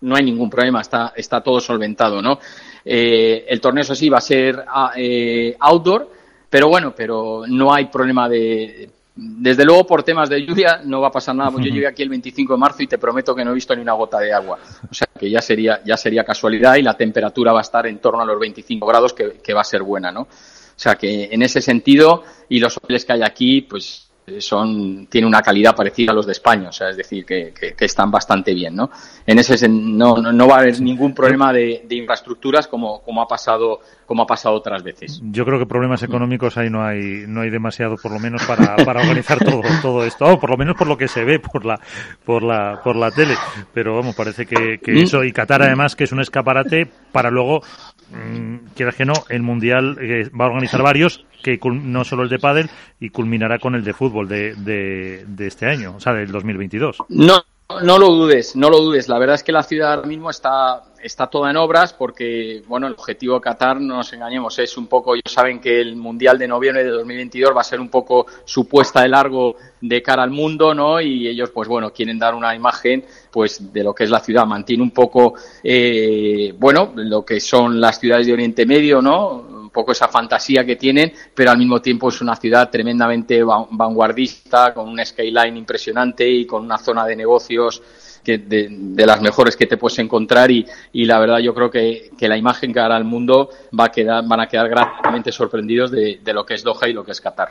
no 0.00 0.16
hay 0.16 0.24
ningún 0.24 0.48
problema, 0.48 0.80
está, 0.80 1.12
está 1.16 1.40
todo 1.40 1.60
solventado, 1.60 2.22
¿no? 2.22 2.38
Eh, 2.84 3.44
el 3.48 3.60
torneo, 3.60 3.82
eso 3.82 3.94
sí, 3.94 4.08
va 4.08 4.18
a 4.18 4.22
ser 4.22 4.64
eh, 4.96 5.56
outdoor, 5.58 6.10
pero 6.48 6.68
bueno, 6.68 6.94
pero 6.96 7.42
no 7.46 7.74
hay 7.74 7.86
problema 7.86 8.28
de 8.28 8.90
desde 9.20 9.64
luego, 9.64 9.84
por 9.84 10.04
temas 10.04 10.30
de 10.30 10.46
lluvia 10.46 10.80
no 10.84 11.00
va 11.00 11.08
a 11.08 11.10
pasar 11.10 11.34
nada. 11.34 11.50
Yo 11.50 11.58
llegué 11.58 11.88
aquí 11.88 12.04
el 12.04 12.08
25 12.08 12.52
de 12.52 12.58
marzo 12.58 12.82
y 12.84 12.86
te 12.86 12.98
prometo 12.98 13.34
que 13.34 13.44
no 13.44 13.50
he 13.50 13.54
visto 13.54 13.74
ni 13.74 13.82
una 13.82 13.94
gota 13.94 14.20
de 14.20 14.32
agua. 14.32 14.60
O 14.88 14.94
sea, 14.94 15.08
que 15.18 15.28
ya 15.28 15.42
sería, 15.42 15.82
ya 15.84 15.96
sería 15.96 16.22
casualidad 16.22 16.76
y 16.76 16.82
la 16.82 16.96
temperatura 16.96 17.52
va 17.52 17.58
a 17.58 17.62
estar 17.62 17.88
en 17.88 17.98
torno 17.98 18.22
a 18.22 18.24
los 18.24 18.38
25 18.38 18.86
grados, 18.86 19.12
que, 19.14 19.40
que 19.42 19.52
va 19.52 19.62
a 19.62 19.64
ser 19.64 19.82
buena, 19.82 20.12
¿no? 20.12 20.20
O 20.20 20.80
sea, 20.80 20.94
que 20.94 21.24
en 21.32 21.42
ese 21.42 21.60
sentido, 21.60 22.22
y 22.48 22.60
los 22.60 22.76
hoteles 22.76 23.04
que 23.04 23.12
hay 23.12 23.22
aquí, 23.22 23.62
pues 23.62 24.07
son 24.40 25.06
tiene 25.06 25.26
una 25.26 25.42
calidad 25.42 25.74
parecida 25.74 26.12
a 26.12 26.14
los 26.14 26.26
de 26.26 26.32
España, 26.32 26.68
o 26.68 26.72
sea, 26.72 26.90
es 26.90 26.96
decir, 26.96 27.24
que, 27.24 27.52
que, 27.58 27.74
que 27.74 27.84
están 27.84 28.10
bastante 28.10 28.54
bien, 28.54 28.74
¿no? 28.74 28.90
En 29.26 29.38
ese 29.38 29.68
no, 29.68 30.16
no, 30.16 30.48
va 30.48 30.56
a 30.56 30.60
haber 30.60 30.80
ningún 30.80 31.14
problema 31.14 31.52
de, 31.52 31.84
de, 31.86 31.96
infraestructuras 31.96 32.66
como, 32.66 33.00
como 33.02 33.22
ha 33.22 33.28
pasado 33.28 33.80
como 34.06 34.22
ha 34.22 34.26
pasado 34.26 34.54
otras 34.54 34.82
veces. 34.82 35.20
Yo 35.22 35.44
creo 35.44 35.58
que 35.58 35.66
problemas 35.66 36.02
económicos 36.02 36.56
ahí 36.56 36.70
no 36.70 36.82
hay 36.82 37.24
no 37.26 37.42
hay 37.42 37.50
demasiado, 37.50 37.96
por 37.96 38.12
lo 38.12 38.18
menos 38.18 38.42
para, 38.44 38.76
para 38.84 39.00
organizar 39.00 39.38
todo 39.38 39.60
todo 39.82 40.04
esto, 40.04 40.24
o 40.24 40.40
por 40.40 40.50
lo 40.50 40.56
menos 40.56 40.76
por 40.76 40.86
lo 40.86 40.96
que 40.96 41.08
se 41.08 41.24
ve 41.24 41.38
por 41.38 41.64
la 41.64 41.78
por 42.24 42.42
la 42.42 42.80
por 42.82 42.96
la 42.96 43.10
tele, 43.10 43.34
pero 43.74 43.94
vamos, 43.94 44.14
parece 44.14 44.46
que, 44.46 44.78
que 44.78 45.02
eso 45.02 45.24
y 45.24 45.32
Qatar 45.32 45.62
además 45.62 45.94
que 45.94 46.04
es 46.04 46.12
un 46.12 46.20
escaparate 46.20 46.88
para 47.12 47.30
luego 47.30 47.62
mmm, 48.10 48.68
quieras 48.74 48.94
que 48.94 49.04
no, 49.04 49.14
el 49.28 49.42
mundial 49.42 49.98
eh, 50.00 50.30
va 50.30 50.46
a 50.46 50.48
organizar 50.48 50.82
varios 50.82 51.24
que 51.42 51.58
no 51.62 52.04
solo 52.04 52.22
el 52.22 52.28
de 52.28 52.38
pádel 52.38 52.70
y 53.00 53.10
culminará 53.10 53.58
con 53.58 53.74
el 53.74 53.84
de 53.84 53.92
de, 54.26 55.24
este 55.38 55.66
año, 55.66 55.94
o 55.96 56.00
sea, 56.00 56.14
del 56.14 56.32
2022. 56.32 56.98
No, 57.10 57.42
no 57.82 57.98
lo 57.98 58.08
dudes, 58.08 58.56
no 58.56 58.70
lo 58.70 58.80
dudes. 58.80 59.08
La 59.08 59.18
verdad 59.18 59.34
es 59.34 59.42
que 59.42 59.52
la 59.52 59.62
ciudad 59.62 59.92
ahora 59.92 60.08
mismo 60.08 60.30
está, 60.30 60.82
está 61.02 61.26
toda 61.26 61.50
en 61.50 61.56
obras 61.56 61.92
porque, 61.92 62.62
bueno, 62.66 62.86
el 62.86 62.94
objetivo 62.94 63.34
de 63.34 63.40
Qatar, 63.42 63.80
no 63.80 63.96
nos 63.96 64.12
engañemos, 64.12 64.58
es 64.58 64.76
un 64.76 64.86
poco, 64.86 65.14
ellos 65.14 65.32
saben 65.32 65.60
que 65.60 65.80
el 65.80 65.94
Mundial 65.96 66.38
de 66.38 66.48
noviembre 66.48 66.82
de 66.82 66.90
2022 66.90 67.54
va 67.54 67.60
a 67.60 67.64
ser 67.64 67.80
un 67.80 67.88
poco 67.88 68.26
su 68.44 68.66
puesta 68.66 69.02
de 69.02 69.08
largo 69.08 69.56
de 69.80 70.02
cara 70.02 70.22
al 70.22 70.30
mundo, 70.30 70.74
¿no? 70.74 71.00
Y 71.00 71.28
ellos, 71.28 71.50
pues 71.50 71.68
bueno, 71.68 71.92
quieren 71.92 72.18
dar 72.18 72.34
una 72.34 72.54
imagen, 72.54 73.04
pues, 73.30 73.72
de 73.72 73.84
lo 73.84 73.94
que 73.94 74.04
es 74.04 74.10
la 74.10 74.20
ciudad. 74.20 74.46
Mantiene 74.46 74.82
un 74.82 74.90
poco, 74.90 75.34
eh, 75.62 76.54
bueno, 76.58 76.92
lo 76.96 77.24
que 77.24 77.38
son 77.38 77.80
las 77.80 78.00
ciudades 78.00 78.26
de 78.26 78.32
Oriente 78.32 78.66
Medio, 78.66 79.02
¿no? 79.02 79.57
Un 79.68 79.72
poco 79.72 79.92
esa 79.92 80.08
fantasía 80.08 80.64
que 80.64 80.76
tienen, 80.76 81.12
pero 81.34 81.50
al 81.50 81.58
mismo 81.58 81.82
tiempo 81.82 82.08
es 82.08 82.22
una 82.22 82.34
ciudad 82.36 82.70
tremendamente 82.70 83.42
vanguardista, 83.42 84.72
con 84.72 84.88
un 84.88 85.04
skyline 85.04 85.58
impresionante 85.58 86.26
y 86.26 86.46
con 86.46 86.64
una 86.64 86.78
zona 86.78 87.04
de 87.04 87.14
negocios 87.14 87.82
que 88.24 88.38
de, 88.38 89.06
las 89.06 89.20
mejores 89.20 89.56
que 89.56 89.66
te 89.66 89.76
puedes 89.76 89.98
encontrar 89.98 90.50
y, 90.50 90.66
la 90.92 91.18
verdad 91.18 91.38
yo 91.38 91.54
creo 91.54 91.70
que, 91.70 92.10
la 92.18 92.38
imagen 92.38 92.72
que 92.72 92.80
hará 92.80 92.96
al 92.96 93.04
mundo 93.04 93.50
va 93.78 93.84
a 93.84 93.88
quedar, 93.90 94.24
van 94.26 94.40
a 94.40 94.46
quedar 94.46 94.70
gratamente 94.70 95.30
sorprendidos 95.32 95.90
de, 95.90 96.18
lo 96.24 96.46
que 96.46 96.54
es 96.54 96.64
Doha 96.64 96.88
y 96.88 96.94
lo 96.94 97.04
que 97.04 97.12
es 97.12 97.20
Qatar. 97.20 97.50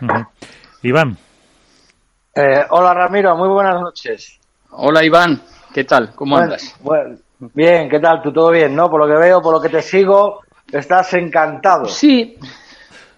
Iván. 0.81 1.15
Eh, 2.33 2.63
hola 2.71 2.95
Ramiro, 2.95 3.37
muy 3.37 3.47
buenas 3.47 3.79
noches. 3.79 4.39
Hola 4.71 5.03
Iván, 5.03 5.39
¿qué 5.71 5.83
tal? 5.83 6.15
¿Cómo 6.15 6.35
andas? 6.37 6.75
bien, 7.53 7.87
¿qué 7.87 7.99
tal? 7.99 8.23
¿Tú 8.23 8.33
todo 8.33 8.49
bien, 8.49 8.75
no? 8.75 8.89
Por 8.89 9.01
lo 9.01 9.07
que 9.07 9.19
veo, 9.19 9.39
por 9.39 9.53
lo 9.53 9.61
que 9.61 9.69
te 9.69 9.83
sigo, 9.83 10.41
Estás 10.71 11.13
encantado. 11.13 11.85
Sí. 11.87 12.37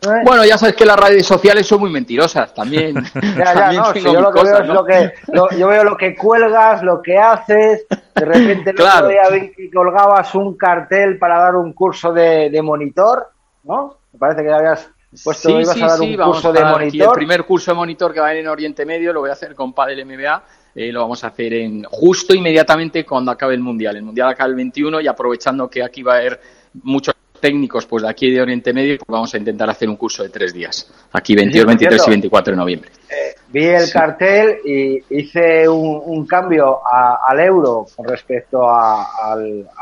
¿Eh? 0.01 0.21
Bueno, 0.23 0.45
ya 0.45 0.57
sabes 0.57 0.75
que 0.75 0.85
las 0.85 0.97
redes 0.97 1.25
sociales 1.25 1.67
son 1.67 1.81
muy 1.81 1.89
mentirosas 1.89 2.53
también. 2.53 2.95
Ya, 3.37 3.53
ya, 3.53 3.71
no, 3.73 3.93
yo 3.93 4.21
lo 4.21 4.31
que 4.31 4.43
veo 4.43 4.59
es 4.59 4.67
lo 4.67 4.85
que 4.85 5.13
yo 5.57 5.67
veo 5.67 5.83
lo 5.83 5.97
que 5.97 6.15
cuelgas, 6.15 6.83
lo 6.83 7.01
que 7.01 7.17
haces. 7.17 7.85
De 8.15 8.25
repente 8.25 8.69
el 8.71 8.75
claro. 8.75 9.07
otro 9.07 9.09
día 9.09 9.29
vi 9.29 9.51
que 9.51 9.69
colgabas 9.71 10.33
un 10.35 10.55
cartel 10.57 11.17
para 11.17 11.39
dar 11.39 11.55
un 11.55 11.73
curso 11.73 12.13
de, 12.13 12.59
monitor, 12.61 13.29
¿no? 13.63 13.97
Me 14.13 14.19
parece 14.19 14.43
que 14.43 14.51
habías 14.51 14.89
puesto 15.23 15.49
sí, 15.49 15.55
ibas 15.55 15.73
sí, 15.73 15.81
a 15.81 15.87
dar 15.87 15.99
sí, 15.99 16.15
un 16.15 16.23
curso 16.23 16.53
de 16.53 16.63
monitor. 16.63 17.07
el 17.07 17.13
primer 17.13 17.43
curso 17.45 17.71
de 17.71 17.75
monitor 17.75 18.13
que 18.13 18.19
va 18.19 18.27
a 18.27 18.33
ir 18.33 18.41
en 18.41 18.47
Oriente 18.47 18.85
Medio 18.85 19.11
lo 19.11 19.21
voy 19.21 19.29
a 19.29 19.33
hacer 19.33 19.55
con 19.55 19.73
Padel 19.73 20.05
MBA. 20.05 20.43
Eh, 20.75 20.91
lo 20.91 21.01
vamos 21.01 21.23
a 21.23 21.27
hacer 21.27 21.53
en 21.53 21.83
justo 21.83 22.33
inmediatamente 22.33 23.05
cuando 23.05 23.31
acabe 23.31 23.55
el 23.55 23.61
mundial. 23.61 23.97
El 23.97 24.03
mundial 24.03 24.29
acaba 24.29 24.49
el 24.49 24.55
21 24.55 25.01
y 25.01 25.07
aprovechando 25.07 25.69
que 25.69 25.83
aquí 25.83 26.03
va 26.03 26.13
a 26.13 26.17
haber 26.17 26.39
muchos 26.83 27.15
técnicos 27.39 27.85
pues 27.85 28.03
de 28.03 28.09
aquí 28.09 28.31
de 28.31 28.41
Oriente 28.41 28.73
Medio 28.73 28.97
pues 28.97 29.07
vamos 29.07 29.33
a 29.33 29.37
intentar 29.37 29.69
hacer 29.69 29.89
un 29.89 29.95
curso 29.95 30.23
de 30.23 30.29
tres 30.29 30.53
días. 30.53 30.91
Aquí 31.11 31.35
22, 31.35 31.65
23 31.65 32.07
y 32.07 32.09
24 32.09 32.51
de 32.51 32.57
noviembre. 32.57 32.91
Eh, 33.09 33.35
vi 33.47 33.65
el 33.65 33.91
cartel 33.91 34.59
y 34.63 35.03
hice 35.09 35.67
un, 35.67 36.25
cambio 36.27 36.79
al 36.85 37.39
euro 37.39 37.85
con 37.95 38.07
respecto 38.07 38.69
a, 38.69 39.35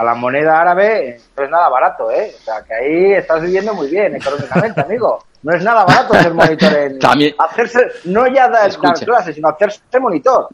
la 0.04 0.16
moneda 0.16 0.62
árabe. 0.62 1.20
No 1.36 1.44
es 1.44 1.50
nada 1.50 1.70
barato 1.70 2.12
eh 2.12 2.32
o 2.40 2.44
sea 2.44 2.64
que 2.64 2.74
ahí 2.74 3.14
estás 3.14 3.42
viviendo 3.42 3.74
muy 3.74 3.90
bien 3.90 4.16
económicamente 4.16 4.82
amigo. 4.82 5.24
No 5.44 5.54
es 5.54 5.64
nada 5.64 5.86
barato 5.86 6.14
ser 6.14 6.34
monitor 6.34 6.74
en 6.74 7.00
También, 7.00 7.36
hacerse 7.38 7.80
no 8.06 8.28
ya 8.28 8.50
dar 8.50 8.72
clases 8.78 9.36
sino 9.36 9.50
hacerse 9.50 10.00
monitor 10.00 10.48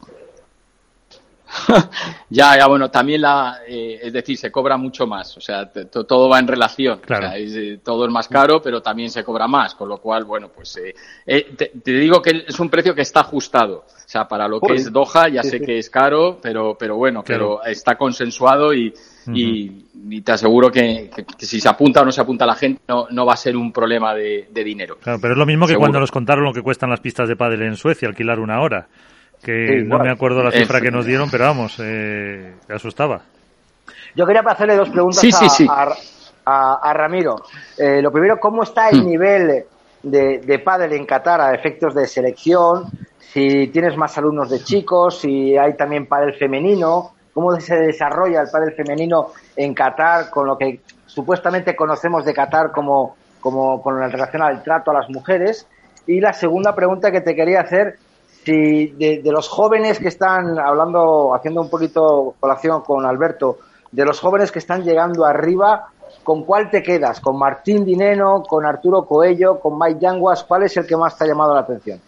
ya, 2.29 2.57
ya, 2.57 2.67
bueno, 2.67 2.89
también 2.89 3.21
la, 3.21 3.59
eh, 3.67 3.99
es 4.01 4.13
decir, 4.13 4.37
se 4.37 4.51
cobra 4.51 4.77
mucho 4.77 5.05
más, 5.05 5.37
o 5.37 5.41
sea, 5.41 5.69
todo 5.71 6.29
va 6.29 6.39
en 6.39 6.47
relación, 6.47 6.99
eh, 7.09 7.79
todo 7.83 8.05
es 8.05 8.11
más 8.11 8.27
caro, 8.27 8.61
pero 8.61 8.81
también 8.81 9.09
se 9.09 9.23
cobra 9.23 9.47
más, 9.47 9.75
con 9.75 9.89
lo 9.89 9.97
cual, 9.97 10.25
bueno, 10.25 10.49
pues 10.49 10.79
eh, 11.25 11.55
te, 11.55 11.91
digo 11.91 12.21
que 12.21 12.45
es 12.47 12.59
un 12.59 12.69
precio 12.69 12.95
que 12.95 13.01
está 13.01 13.21
ajustado, 13.21 13.85
o 13.87 14.07
sea, 14.07 14.27
para 14.27 14.47
lo 14.47 14.59
que 14.59 14.73
es 14.73 14.91
Doha, 14.91 15.29
ya 15.29 15.43
sé 15.43 15.61
que 15.61 15.77
es 15.77 15.89
caro, 15.89 16.39
pero, 16.41 16.75
pero 16.77 16.95
bueno, 16.95 17.23
pero 17.25 17.63
está 17.63 17.95
consensuado 17.95 18.73
y, 18.73 18.93
y, 19.27 20.21
te 20.21 20.31
aseguro 20.31 20.71
que, 20.71 21.09
si 21.37 21.59
se 21.59 21.69
apunta 21.69 22.01
o 22.01 22.05
no 22.05 22.11
se 22.11 22.21
apunta 22.21 22.45
la 22.45 22.55
gente, 22.55 22.81
no, 22.87 23.07
no 23.09 23.25
va 23.25 23.33
a 23.33 23.37
ser 23.37 23.55
un 23.55 23.71
problema 23.71 24.13
de, 24.13 24.47
dinero. 24.63 24.97
Claro, 25.01 25.19
pero 25.21 25.33
es 25.33 25.37
lo 25.37 25.45
mismo 25.45 25.67
que 25.67 25.75
cuando 25.75 25.99
nos 25.99 26.11
contaron 26.11 26.43
lo 26.43 26.53
que 26.53 26.61
cuestan 26.61 26.89
las 26.89 26.99
pistas 26.99 27.27
de 27.27 27.35
pádel 27.35 27.63
en 27.63 27.75
Suecia, 27.75 28.07
alquilar 28.07 28.39
una 28.39 28.59
hora 28.61 28.87
que 29.43 29.83
no 29.85 29.99
me 29.99 30.11
acuerdo 30.11 30.41
la 30.41 30.51
cifra 30.51 30.79
que 30.79 30.91
nos 30.91 31.05
dieron, 31.05 31.29
pero 31.29 31.45
vamos, 31.45 31.79
eh, 31.83 32.55
asustaba. 32.69 33.21
Yo 34.15 34.25
quería 34.25 34.41
hacerle 34.41 34.75
dos 34.75 34.89
preguntas 34.89 35.23
a, 36.45 36.93
Ramiro. 36.93 37.35
Eh, 37.77 38.01
lo 38.01 38.11
primero, 38.11 38.39
¿cómo 38.39 38.63
está 38.63 38.89
el 38.89 39.01
hmm. 39.01 39.07
nivel 39.07 39.65
de, 40.03 40.39
de 40.39 40.59
pádel 40.59 40.93
en 40.93 41.05
Qatar 41.05 41.41
a 41.41 41.53
efectos 41.53 41.93
de 41.95 42.07
selección? 42.07 42.85
Si 43.19 43.67
tienes 43.67 43.97
más 43.97 44.17
alumnos 44.17 44.49
de 44.49 44.59
chicos, 44.59 45.19
si 45.19 45.57
hay 45.57 45.75
también 45.75 46.05
pádel 46.05 46.35
femenino, 46.35 47.13
cómo 47.33 47.59
se 47.59 47.75
desarrolla 47.75 48.41
el 48.41 48.49
pádel 48.51 48.73
femenino 48.73 49.27
en 49.55 49.73
Qatar 49.73 50.29
con 50.29 50.47
lo 50.47 50.57
que 50.57 50.81
supuestamente 51.07 51.75
conocemos 51.75 52.25
de 52.25 52.33
Qatar 52.33 52.71
como, 52.71 53.15
como 53.39 53.81
con 53.81 53.99
relación 53.99 54.41
al 54.41 54.63
trato 54.63 54.91
a 54.91 54.95
las 54.95 55.09
mujeres. 55.09 55.67
Y 56.05 56.19
la 56.19 56.33
segunda 56.33 56.75
pregunta 56.75 57.11
que 57.11 57.21
te 57.21 57.35
quería 57.35 57.61
hacer 57.61 57.97
si 58.43 58.87
de, 58.87 59.21
los 59.25 59.47
jóvenes 59.47 59.99
que 59.99 60.09
están 60.09 60.59
hablando, 60.59 61.33
haciendo 61.33 61.61
un 61.61 61.69
poquito 61.69 62.35
colación 62.39 62.81
con 62.81 63.05
Alberto, 63.05 63.59
de 63.91 64.05
los 64.05 64.19
jóvenes 64.19 64.51
que 64.51 64.59
están 64.59 64.83
llegando 64.83 65.25
arriba, 65.25 65.87
¿con 66.23 66.43
cuál 66.43 66.69
te 66.69 66.81
quedas? 66.83 67.19
¿Con 67.19 67.37
Martín 67.37 67.85
Dineno, 67.85 68.43
con 68.43 68.65
Arturo 68.65 69.05
Coello, 69.05 69.59
con 69.59 69.77
Mike 69.77 69.99
Yanguas? 69.99 70.43
¿Cuál 70.43 70.63
es 70.63 70.75
el 70.77 70.85
que 70.85 70.97
más 70.97 71.17
te 71.17 71.23
ha 71.23 71.27
llamado 71.27 71.53
la 71.53 71.61
atención? 71.61 72.01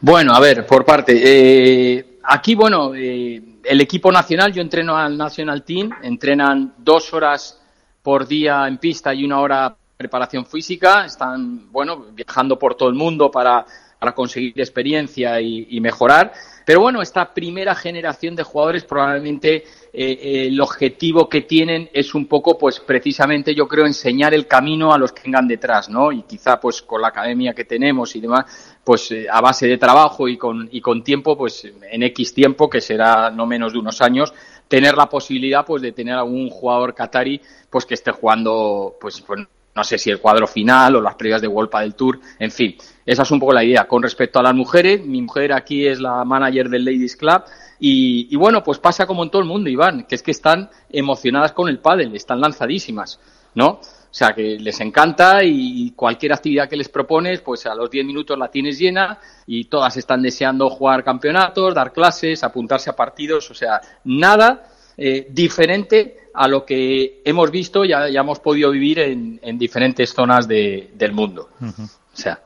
Bueno, 0.00 0.34
a 0.34 0.40
ver, 0.40 0.66
por 0.66 0.84
parte. 0.84 1.14
Eh, 1.16 2.18
aquí, 2.22 2.54
bueno, 2.54 2.94
eh, 2.94 3.42
el 3.64 3.80
equipo 3.80 4.12
nacional, 4.12 4.52
yo 4.52 4.62
entreno 4.62 4.96
al 4.96 5.16
National 5.16 5.62
Team, 5.62 5.90
entrenan 6.02 6.74
dos 6.78 7.12
horas 7.14 7.60
por 8.02 8.26
día 8.26 8.68
en 8.68 8.78
pista 8.78 9.12
y 9.12 9.24
una 9.24 9.40
hora 9.40 9.76
preparación 9.96 10.44
física, 10.44 11.06
están, 11.06 11.72
bueno, 11.72 12.06
viajando 12.12 12.58
por 12.58 12.74
todo 12.74 12.90
el 12.90 12.94
mundo 12.94 13.30
para 13.30 13.64
para 13.98 14.12
conseguir 14.12 14.52
experiencia 14.56 15.40
y, 15.40 15.80
mejorar. 15.80 16.32
Pero 16.64 16.80
bueno, 16.80 17.00
esta 17.00 17.32
primera 17.32 17.74
generación 17.74 18.34
de 18.34 18.42
jugadores 18.42 18.84
probablemente 18.84 19.64
eh, 19.92 20.46
el 20.48 20.60
objetivo 20.60 21.28
que 21.28 21.42
tienen 21.42 21.88
es 21.92 22.14
un 22.14 22.26
poco, 22.26 22.58
pues 22.58 22.80
precisamente 22.80 23.54
yo 23.54 23.68
creo, 23.68 23.86
enseñar 23.86 24.34
el 24.34 24.46
camino 24.46 24.92
a 24.92 24.98
los 24.98 25.12
que 25.12 25.22
vengan 25.24 25.46
detrás, 25.46 25.88
¿no? 25.88 26.10
Y 26.10 26.22
quizá 26.22 26.58
pues 26.60 26.82
con 26.82 27.00
la 27.00 27.08
academia 27.08 27.54
que 27.54 27.64
tenemos 27.64 28.14
y 28.16 28.20
demás, 28.20 28.76
pues 28.82 29.10
eh, 29.12 29.26
a 29.30 29.40
base 29.40 29.66
de 29.66 29.78
trabajo 29.78 30.28
y 30.28 30.36
con, 30.36 30.68
y 30.72 30.80
con 30.80 31.04
tiempo, 31.04 31.36
pues 31.36 31.64
en 31.64 32.02
X 32.02 32.34
tiempo, 32.34 32.68
que 32.68 32.80
será 32.80 33.30
no 33.30 33.46
menos 33.46 33.72
de 33.72 33.78
unos 33.78 34.02
años, 34.02 34.34
tener 34.68 34.96
la 34.96 35.08
posibilidad 35.08 35.64
pues 35.64 35.82
de 35.82 35.92
tener 35.92 36.14
algún 36.14 36.50
jugador 36.50 36.94
qatari 36.94 37.40
pues 37.70 37.86
que 37.86 37.94
esté 37.94 38.10
jugando 38.10 38.96
pues, 39.00 39.20
pues 39.20 39.46
no 39.76 39.84
sé 39.84 39.98
si 39.98 40.10
el 40.10 40.20
cuadro 40.20 40.46
final 40.46 40.96
o 40.96 41.02
las 41.02 41.14
previas 41.16 41.42
de 41.42 41.48
Wolpa 41.48 41.82
del 41.82 41.94
Tour, 41.94 42.18
en 42.38 42.50
fin, 42.50 42.74
esa 43.04 43.22
es 43.22 43.30
un 43.30 43.38
poco 43.38 43.52
la 43.52 43.62
idea. 43.62 43.86
Con 43.86 44.02
respecto 44.02 44.38
a 44.38 44.42
las 44.42 44.54
mujeres, 44.54 45.04
mi 45.04 45.20
mujer 45.20 45.52
aquí 45.52 45.86
es 45.86 46.00
la 46.00 46.24
manager 46.24 46.70
del 46.70 46.84
Ladies 46.84 47.14
Club 47.14 47.42
y, 47.78 48.34
bueno, 48.36 48.64
pues 48.64 48.78
pasa 48.78 49.06
como 49.06 49.22
en 49.22 49.30
todo 49.30 49.42
el 49.42 49.48
mundo, 49.48 49.68
Iván, 49.68 50.06
que 50.08 50.14
es 50.14 50.22
que 50.22 50.30
están 50.30 50.70
emocionadas 50.88 51.52
con 51.52 51.68
el 51.68 51.78
pádel, 51.78 52.14
están 52.16 52.40
lanzadísimas, 52.40 53.20
¿no? 53.54 53.68
O 53.68 54.18
sea, 54.18 54.32
que 54.32 54.58
les 54.58 54.80
encanta 54.80 55.44
y 55.44 55.90
cualquier 55.90 56.32
actividad 56.32 56.70
que 56.70 56.76
les 56.76 56.88
propones, 56.88 57.42
pues 57.42 57.66
a 57.66 57.74
los 57.74 57.90
10 57.90 58.06
minutos 58.06 58.38
la 58.38 58.48
tienes 58.48 58.78
llena 58.78 59.18
y 59.46 59.64
todas 59.64 59.94
están 59.98 60.22
deseando 60.22 60.70
jugar 60.70 61.04
campeonatos, 61.04 61.74
dar 61.74 61.92
clases, 61.92 62.42
apuntarse 62.42 62.88
a 62.88 62.96
partidos, 62.96 63.50
o 63.50 63.54
sea, 63.54 63.78
nada 64.04 64.70
eh, 64.96 65.26
diferente 65.30 66.30
a 66.34 66.48
lo 66.48 66.64
que 66.64 67.22
hemos 67.24 67.50
visto 67.50 67.84
y 67.84 67.88
ya, 67.88 68.06
hemos 68.08 68.40
podido 68.40 68.70
vivir 68.70 68.98
en, 68.98 69.58
diferentes 69.58 70.12
zonas 70.12 70.46
del 70.46 71.12
mundo. 71.12 71.48
O 71.60 72.16
sea. 72.16 72.40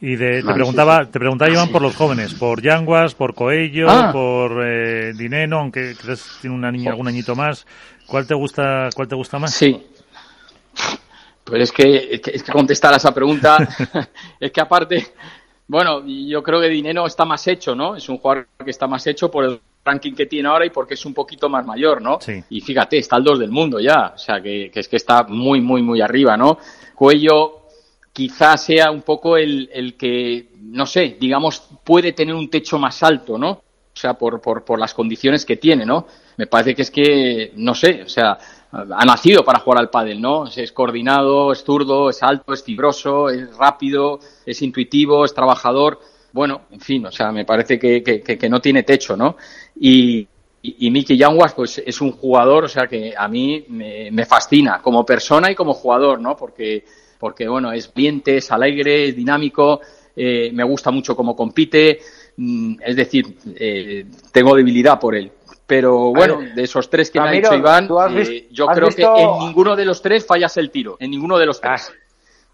Y 0.00 0.16
te 0.16 0.42
preguntaba, 0.42 1.06
te 1.06 1.18
preguntaba 1.18 1.50
Iván 1.50 1.70
por 1.70 1.80
los 1.80 1.96
jóvenes, 1.96 2.34
por 2.34 2.60
Yanguas, 2.60 3.14
por 3.14 3.34
Coello, 3.34 3.88
ah. 3.88 4.12
por 4.12 4.62
eh, 4.62 5.14
Dineno, 5.14 5.60
aunque 5.60 5.94
crees 6.00 6.22
que 6.22 6.40
tiene 6.42 6.56
una 6.56 6.70
niña, 6.70 6.90
algún 6.90 7.08
añito 7.08 7.34
más. 7.34 7.66
¿Cuál 8.06 8.26
te 8.26 8.34
gusta, 8.34 8.90
cuál 8.94 9.08
te 9.08 9.14
gusta 9.14 9.38
más? 9.38 9.54
Sí. 9.54 9.86
Pues 11.44 11.62
es 11.62 11.72
que, 11.72 12.20
es 12.22 12.42
que 12.42 12.52
contestar 12.52 12.92
a 12.92 12.96
esa 12.96 13.14
pregunta, 13.14 13.56
es 14.40 14.50
que 14.50 14.60
aparte, 14.60 15.06
bueno, 15.66 16.04
yo 16.04 16.42
creo 16.42 16.60
que 16.60 16.68
Dineno 16.68 17.06
está 17.06 17.24
más 17.24 17.46
hecho, 17.46 17.74
¿no? 17.74 17.96
Es 17.96 18.08
un 18.08 18.18
jugador 18.18 18.48
que 18.62 18.70
está 18.70 18.86
más 18.86 19.06
hecho 19.06 19.30
por 19.30 19.44
el 19.44 19.60
ranking 19.86 20.12
que 20.12 20.26
tiene 20.26 20.48
ahora 20.48 20.66
y 20.66 20.70
porque 20.70 20.94
es 20.94 21.06
un 21.06 21.14
poquito 21.14 21.48
más 21.48 21.64
mayor, 21.64 22.02
¿no? 22.02 22.18
Y 22.50 22.60
fíjate, 22.60 22.98
está 22.98 23.16
el 23.16 23.24
2 23.24 23.38
del 23.38 23.50
mundo 23.50 23.80
ya, 23.80 24.12
o 24.14 24.18
sea, 24.18 24.42
que, 24.42 24.70
es 24.74 24.88
que 24.88 24.96
está 24.96 25.22
muy, 25.24 25.60
muy, 25.60 25.82
muy 25.82 26.00
arriba, 26.00 26.36
¿no? 26.36 26.58
Cuello 26.94 27.62
quizás 28.12 28.64
sea 28.64 28.90
un 28.90 29.02
poco 29.02 29.36
el, 29.36 29.70
el 29.72 29.96
que, 29.96 30.48
no 30.60 30.86
sé, 30.86 31.16
digamos, 31.20 31.62
puede 31.84 32.12
tener 32.12 32.34
un 32.34 32.50
techo 32.50 32.78
más 32.78 33.02
alto, 33.02 33.38
¿no? 33.38 33.50
O 33.50 33.98
sea, 33.98 34.14
por, 34.14 34.40
por, 34.40 34.64
por 34.64 34.78
las 34.78 34.92
condiciones 34.92 35.46
que 35.46 35.56
tiene, 35.56 35.86
¿no? 35.86 36.06
Me 36.36 36.46
parece 36.46 36.74
que 36.74 36.82
es 36.82 36.90
que, 36.90 37.52
no 37.56 37.74
sé, 37.74 38.02
o 38.02 38.08
sea, 38.08 38.36
ha 38.72 39.04
nacido 39.06 39.44
para 39.44 39.60
jugar 39.60 39.80
al 39.80 39.90
pádel, 39.90 40.20
¿no? 40.20 40.46
Es 40.46 40.72
coordinado, 40.72 41.52
es 41.52 41.64
zurdo, 41.64 42.10
es 42.10 42.22
alto, 42.22 42.52
es 42.52 42.62
fibroso, 42.62 43.30
es 43.30 43.56
rápido, 43.56 44.20
es 44.44 44.60
intuitivo, 44.60 45.24
es 45.24 45.32
trabajador 45.32 45.98
bueno, 46.36 46.66
en 46.70 46.80
fin, 46.80 47.06
o 47.06 47.10
sea, 47.10 47.32
me 47.32 47.46
parece 47.46 47.78
que, 47.78 48.02
que, 48.02 48.48
no 48.50 48.60
tiene 48.60 48.82
techo, 48.82 49.16
¿no? 49.16 49.38
Y, 49.80 50.28
y, 50.60 50.90
Miki 50.90 51.16
Yanguas, 51.16 51.54
pues 51.54 51.82
es 51.84 51.98
un 52.02 52.12
jugador, 52.12 52.64
o 52.64 52.68
sea, 52.68 52.86
que 52.86 53.14
a 53.16 53.26
mí 53.26 53.64
me, 53.70 54.26
fascina 54.26 54.82
como 54.82 55.06
persona 55.06 55.50
y 55.50 55.54
como 55.54 55.72
jugador, 55.72 56.20
¿no? 56.20 56.36
Porque, 56.36 56.84
porque 57.18 57.48
bueno, 57.48 57.72
es 57.72 57.90
valiente, 57.92 58.36
es 58.36 58.52
alegre, 58.52 59.08
es 59.08 59.16
dinámico, 59.16 59.80
eh, 60.14 60.50
me 60.52 60.62
gusta 60.62 60.90
mucho 60.90 61.16
cómo 61.16 61.34
compite, 61.34 62.00
mm, 62.36 62.80
es 62.84 62.96
decir, 62.96 63.38
eh, 63.58 64.04
tengo 64.30 64.54
debilidad 64.54 65.00
por 65.00 65.14
él. 65.14 65.32
Pero 65.66 66.12
bueno, 66.12 66.40
de 66.54 66.62
esos 66.62 66.90
tres 66.90 67.10
que 67.10 67.18
me 67.18 67.28
ha 67.28 67.32
dicho 67.32 67.54
Iván, 67.54 67.88
eh, 68.14 68.48
yo 68.52 68.66
creo 68.66 68.88
que 68.88 69.02
en 69.02 69.38
ninguno 69.38 69.74
de 69.74 69.86
los 69.86 70.02
tres 70.02 70.26
fallas 70.26 70.54
el 70.58 70.70
tiro, 70.70 70.98
en 71.00 71.10
ninguno 71.10 71.38
de 71.38 71.46
los 71.46 71.62
tres. 71.62 71.90
Ah, 71.90 72.05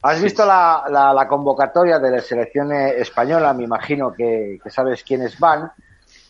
¿Has 0.03 0.21
visto 0.21 0.45
la, 0.45 0.85
la, 0.91 1.29
convocatoria 1.29 2.01
de 2.01 2.11
la 2.11 2.21
selección 2.21 2.73
española? 2.73 3.55
Me 3.55 3.63
imagino 3.63 4.13
que, 4.13 4.59
sabes 4.67 5.05
quiénes 5.05 5.39
van. 5.39 5.71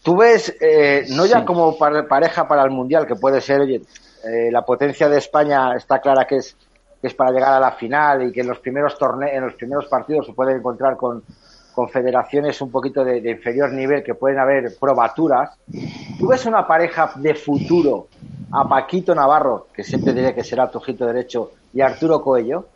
Tú 0.03 0.15
ves, 0.15 0.55
eh, 0.61 1.07
no 1.11 1.25
ya 1.25 1.43
como 1.43 1.79
pareja 1.79 2.47
para 2.47 2.65
el 2.65 2.71
Mundial, 2.71 3.07
que 3.07 3.17
puede 3.17 3.41
ser, 3.41 3.63
oye, 3.63 3.81
eh, 4.25 4.51
la 4.53 4.63
potencia 4.63 5.09
de 5.09 5.17
España 5.17 5.75
está 5.75 6.01
clara 6.01 6.27
que 6.27 6.37
es, 6.37 6.55
que 7.01 7.07
es 7.07 7.15
para 7.15 7.31
llegar 7.31 7.55
a 7.55 7.61
la 7.61 7.73
final 7.73 8.29
y 8.29 8.33
que 8.33 8.43
en 8.43 8.49
los 8.49 8.59
primeros 8.59 8.99
torneos, 8.99 9.33
en 9.33 9.45
los 9.45 9.55
primeros 9.55 9.87
partidos 9.87 10.27
se 10.27 10.35
puede 10.35 10.53
encontrar 10.53 10.99
con, 10.99 11.23
con 11.75 11.89
federaciones 11.89 12.61
un 12.61 12.71
poquito 12.71 13.03
de, 13.03 13.23
de, 13.23 13.31
inferior 13.31 13.73
nivel 13.73 14.03
que 14.03 14.15
pueden 14.15 14.39
haber 14.39 14.77
probaturas. 14.79 15.57
¿Tú 16.19 16.29
ves 16.29 16.45
una 16.45 16.67
pareja 16.67 17.13
de 17.17 17.35
futuro 17.35 18.09
a 18.53 18.69
Paquito 18.69 19.15
Navarro, 19.15 19.69
que 19.73 19.83
siempre 19.83 20.13
diré 20.13 20.35
que 20.35 20.45
será 20.45 20.71
tu 20.71 20.77
ojito 20.77 21.07
derecho, 21.07 21.53
y 21.73 21.81
Arturo 21.81 22.21
Coello? 22.21 22.67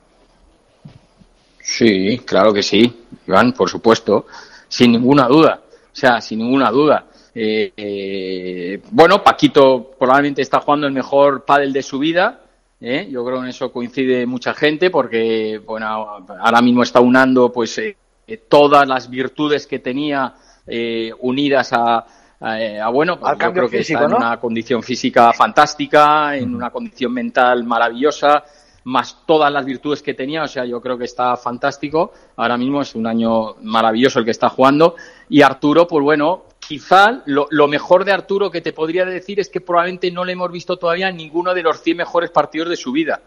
Sí, 1.69 2.21
claro 2.25 2.53
que 2.53 2.63
sí, 2.63 3.07
Iván, 3.27 3.53
por 3.53 3.69
supuesto, 3.69 4.27
sin 4.69 4.93
ninguna 4.93 5.27
duda, 5.27 5.61
o 5.69 5.97
sea, 5.97 6.21
sin 6.21 6.39
ninguna 6.39 6.71
duda. 6.71 7.07
Eh, 7.35 7.73
eh, 7.77 8.81
bueno, 8.93 9.21
Paquito 9.23 9.91
probablemente 9.99 10.43
está 10.43 10.61
jugando 10.61 10.87
el 10.87 10.93
mejor 10.93 11.45
pádel 11.45 11.73
de 11.73 11.83
su 11.83 11.99
vida, 11.99 12.41
¿eh? 12.81 13.09
yo 13.11 13.25
creo 13.25 13.39
que 13.39 13.43
en 13.43 13.49
eso 13.51 13.73
coincide 13.73 14.27
mucha 14.27 14.55
gente 14.55 14.91
porque, 14.91 15.61
bueno, 15.67 16.25
ahora 16.41 16.63
mismo 16.63 16.85
está 16.85 17.01
unando 17.01 17.53
pues 17.53 17.81
todas 18.49 18.87
las 18.87 19.11
virtudes 19.11 19.67
que 19.67 19.81
tenía 19.81 20.35
unidas 21.19 21.73
a, 21.73 22.07
bueno, 22.93 23.19
pues 23.19 23.39
yo 23.41 23.53
creo 23.53 23.69
que 23.69 23.81
está 23.81 24.05
en 24.05 24.15
una 24.15 24.39
condición 24.39 24.85
física 24.85 25.33
fantástica, 25.33 26.37
en 26.37 26.55
una 26.55 26.71
condición 26.71 27.13
mental 27.13 27.65
maravillosa, 27.65 28.45
más 28.87 29.27
todas 29.27 29.53
las 29.53 29.65
virtudes 29.65 30.01
que 30.01 30.15
tenía, 30.15 30.45
o 30.45 30.49
sea, 30.49 30.65
yo 30.65 30.81
creo 30.81 30.97
que 30.97 31.07
está 31.07 31.37
fantástico. 31.37 32.13
Ahora 32.37 32.57
mismo 32.57 32.83
es 32.83 32.95
un 32.95 33.07
año 33.09 33.57
maravilloso 33.63 34.21
el 34.21 34.25
que 34.25 34.31
está 34.31 34.49
jugando. 34.49 34.95
Y 35.29 35.43
Arturo, 35.43 35.89
pues 35.89 36.05
bueno, 36.05 36.45
quizá 36.61 37.23
lo, 37.27 37.49
mejor 37.67 38.05
de 38.05 38.13
Arturo 38.13 38.49
que 38.49 38.61
te 38.61 38.73
podría 38.73 39.05
decir 39.05 39.41
es 39.41 39.49
que 39.49 39.61
probablemente 39.61 40.13
no 40.13 40.25
le 40.25 40.35
hemos 40.35 40.53
visto 40.53 40.77
todavía 40.77 41.11
ninguno 41.11 41.53
de 41.53 41.65
los 41.65 41.83
100 41.83 41.97
mejores 41.97 42.31
partidos 42.31 42.69
de 42.69 42.77
su 42.77 42.93
vida, 42.93 43.23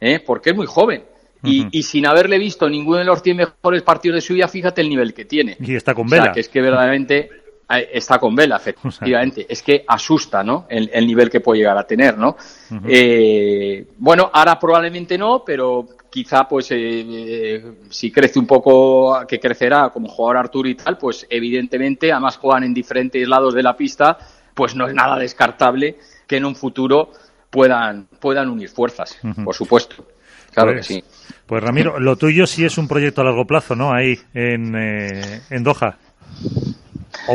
¿eh? 0.00 0.18
porque 0.18 0.50
es 0.50 0.56
muy 0.56 0.66
joven. 0.66 1.04
Y, 1.44 1.82
sin 1.82 2.06
haberle 2.06 2.38
visto 2.38 2.68
ninguno 2.68 2.98
de 2.98 3.04
los 3.04 3.22
100 3.22 3.36
mejores 3.36 3.82
partidos 3.82 4.16
de 4.16 4.20
su 4.20 4.34
vida, 4.34 4.48
fíjate 4.48 4.80
el 4.80 4.88
nivel 4.88 5.14
que 5.14 5.24
tiene. 5.24 5.56
Y 5.60 5.76
está 5.76 5.94
con 5.94 6.08
vela. 6.08 6.32
que 6.32 6.40
es 6.40 6.48
que 6.48 6.60
verdaderamente 6.60 7.41
está 7.68 8.18
con 8.18 8.34
vela, 8.34 8.56
efectivamente. 8.64 9.46
Es 9.48 9.62
que 9.62 9.84
asusta, 9.86 10.42
¿no? 10.42 10.66
El, 10.68 11.06
nivel 11.06 11.30
que 11.30 11.40
puede 11.40 11.60
llegar 11.60 11.78
a 11.78 11.86
tener, 11.86 12.18
¿no? 12.18 12.36
Eh, 12.86 13.86
bueno, 13.98 14.30
ahora 14.32 14.58
probablemente 14.58 15.16
no, 15.16 15.42
pero 15.44 15.86
quizá, 16.10 16.46
pues, 16.48 16.70
eh, 16.72 16.76
eh, 16.78 17.72
si 17.88 18.10
crece 18.10 18.38
un 18.38 18.46
poco, 18.46 19.26
que 19.26 19.40
crecerá 19.40 19.90
como 19.90 20.08
jugador 20.08 20.38
Arturo 20.38 20.68
y 20.68 20.74
tal, 20.74 20.98
pues, 20.98 21.26
evidentemente, 21.28 22.12
además 22.12 22.36
juegan 22.36 22.64
en 22.64 22.74
diferentes 22.74 23.26
lados 23.26 23.54
de 23.54 23.62
la 23.62 23.76
pista, 23.76 24.18
pues 24.54 24.74
no 24.74 24.86
es 24.86 24.94
nada 24.94 25.18
descartable 25.18 25.96
que 26.26 26.36
en 26.36 26.44
un 26.44 26.54
futuro 26.54 27.10
puedan, 27.48 28.06
puedan 28.20 28.50
unir 28.50 28.68
fuerzas, 28.68 29.18
por 29.44 29.54
supuesto. 29.54 30.06
Claro 30.52 30.72
pues, 30.72 30.86
que 30.86 30.94
sí. 30.94 31.04
Pues 31.46 31.62
Ramiro, 31.62 31.98
lo 31.98 32.16
tuyo 32.16 32.46
sí 32.46 32.62
es 32.66 32.76
un 32.76 32.86
proyecto 32.86 33.22
a 33.22 33.24
largo 33.24 33.46
plazo, 33.46 33.74
¿no? 33.74 33.92
Ahí, 33.92 34.18
en, 34.34 34.74
en 34.74 35.64
Doha 35.64 35.96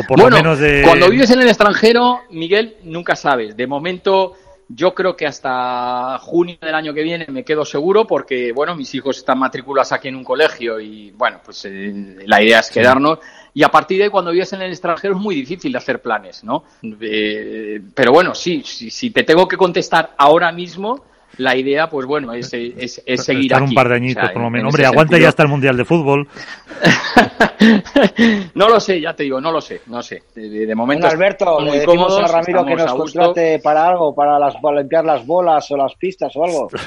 bueno, 0.08 0.56
Cuando 0.84 1.10
vives 1.10 1.30
en 1.30 1.40
el 1.40 1.48
extranjero, 1.48 2.20
Miguel, 2.30 2.76
nunca 2.84 3.16
sabes. 3.16 3.56
De 3.56 3.66
momento, 3.66 4.34
yo 4.68 4.94
creo 4.94 5.16
que 5.16 5.26
hasta 5.26 6.18
junio 6.18 6.56
del 6.60 6.74
año 6.74 6.92
que 6.92 7.02
viene 7.02 7.26
me 7.28 7.44
quedo 7.44 7.64
seguro 7.64 8.06
porque, 8.06 8.52
bueno, 8.52 8.76
mis 8.76 8.94
hijos 8.94 9.16
están 9.16 9.38
matriculados 9.38 9.92
aquí 9.92 10.08
en 10.08 10.16
un 10.16 10.24
colegio 10.24 10.78
y, 10.78 11.10
bueno, 11.12 11.40
pues 11.44 11.64
eh, 11.64 12.18
la 12.26 12.42
idea 12.42 12.60
es 12.60 12.70
quedarnos. 12.70 13.18
Y 13.54 13.62
a 13.62 13.70
partir 13.70 13.98
de 13.98 14.04
ahí, 14.04 14.10
cuando 14.10 14.30
vives 14.30 14.52
en 14.52 14.62
el 14.62 14.70
extranjero, 14.70 15.14
es 15.14 15.20
muy 15.20 15.34
difícil 15.34 15.72
de 15.72 15.78
hacer 15.78 16.02
planes, 16.02 16.44
¿no? 16.44 16.64
Eh, 17.00 17.80
pero 17.94 18.12
bueno, 18.12 18.34
sí, 18.34 18.62
si 18.64 19.10
te 19.10 19.24
tengo 19.24 19.48
que 19.48 19.56
contestar 19.56 20.14
ahora 20.18 20.52
mismo, 20.52 21.02
la 21.36 21.56
idea, 21.56 21.88
pues 21.88 22.06
bueno, 22.06 22.32
es, 22.32 22.52
es, 22.52 23.02
es 23.04 23.24
seguir 23.24 23.52
Estar 23.52 23.62
un 23.62 23.74
par 23.74 23.88
de 23.88 23.96
añitos, 23.96 24.30
por 24.30 24.42
lo 24.42 24.50
menos. 24.50 24.72
Hombre, 24.72 24.86
aguanta 24.86 25.18
ya 25.18 25.28
hasta 25.28 25.44
el 25.44 25.48
Mundial 25.48 25.76
de 25.76 25.84
Fútbol. 25.84 26.26
no 28.54 28.68
lo 28.68 28.80
sé, 28.80 29.00
ya 29.00 29.14
te 29.14 29.24
digo, 29.24 29.40
no 29.40 29.52
lo 29.52 29.60
sé, 29.60 29.82
no 29.86 30.02
sé. 30.02 30.22
De, 30.34 30.74
momento. 30.74 31.06
Alberto, 31.06 31.60
le 31.60 31.80
decimos 31.80 32.18
a 32.18 32.26
Ramiro 32.26 32.64
que 32.64 32.74
nos 32.74 32.92
contrate 32.92 33.60
para 33.60 33.86
algo, 33.86 34.14
para, 34.14 34.38
las, 34.38 34.54
limpiar 34.74 35.04
las 35.04 35.26
bolas 35.26 35.70
o 35.70 35.76
las 35.76 35.94
pistas 35.94 36.32
o 36.34 36.44
algo. 36.44 36.68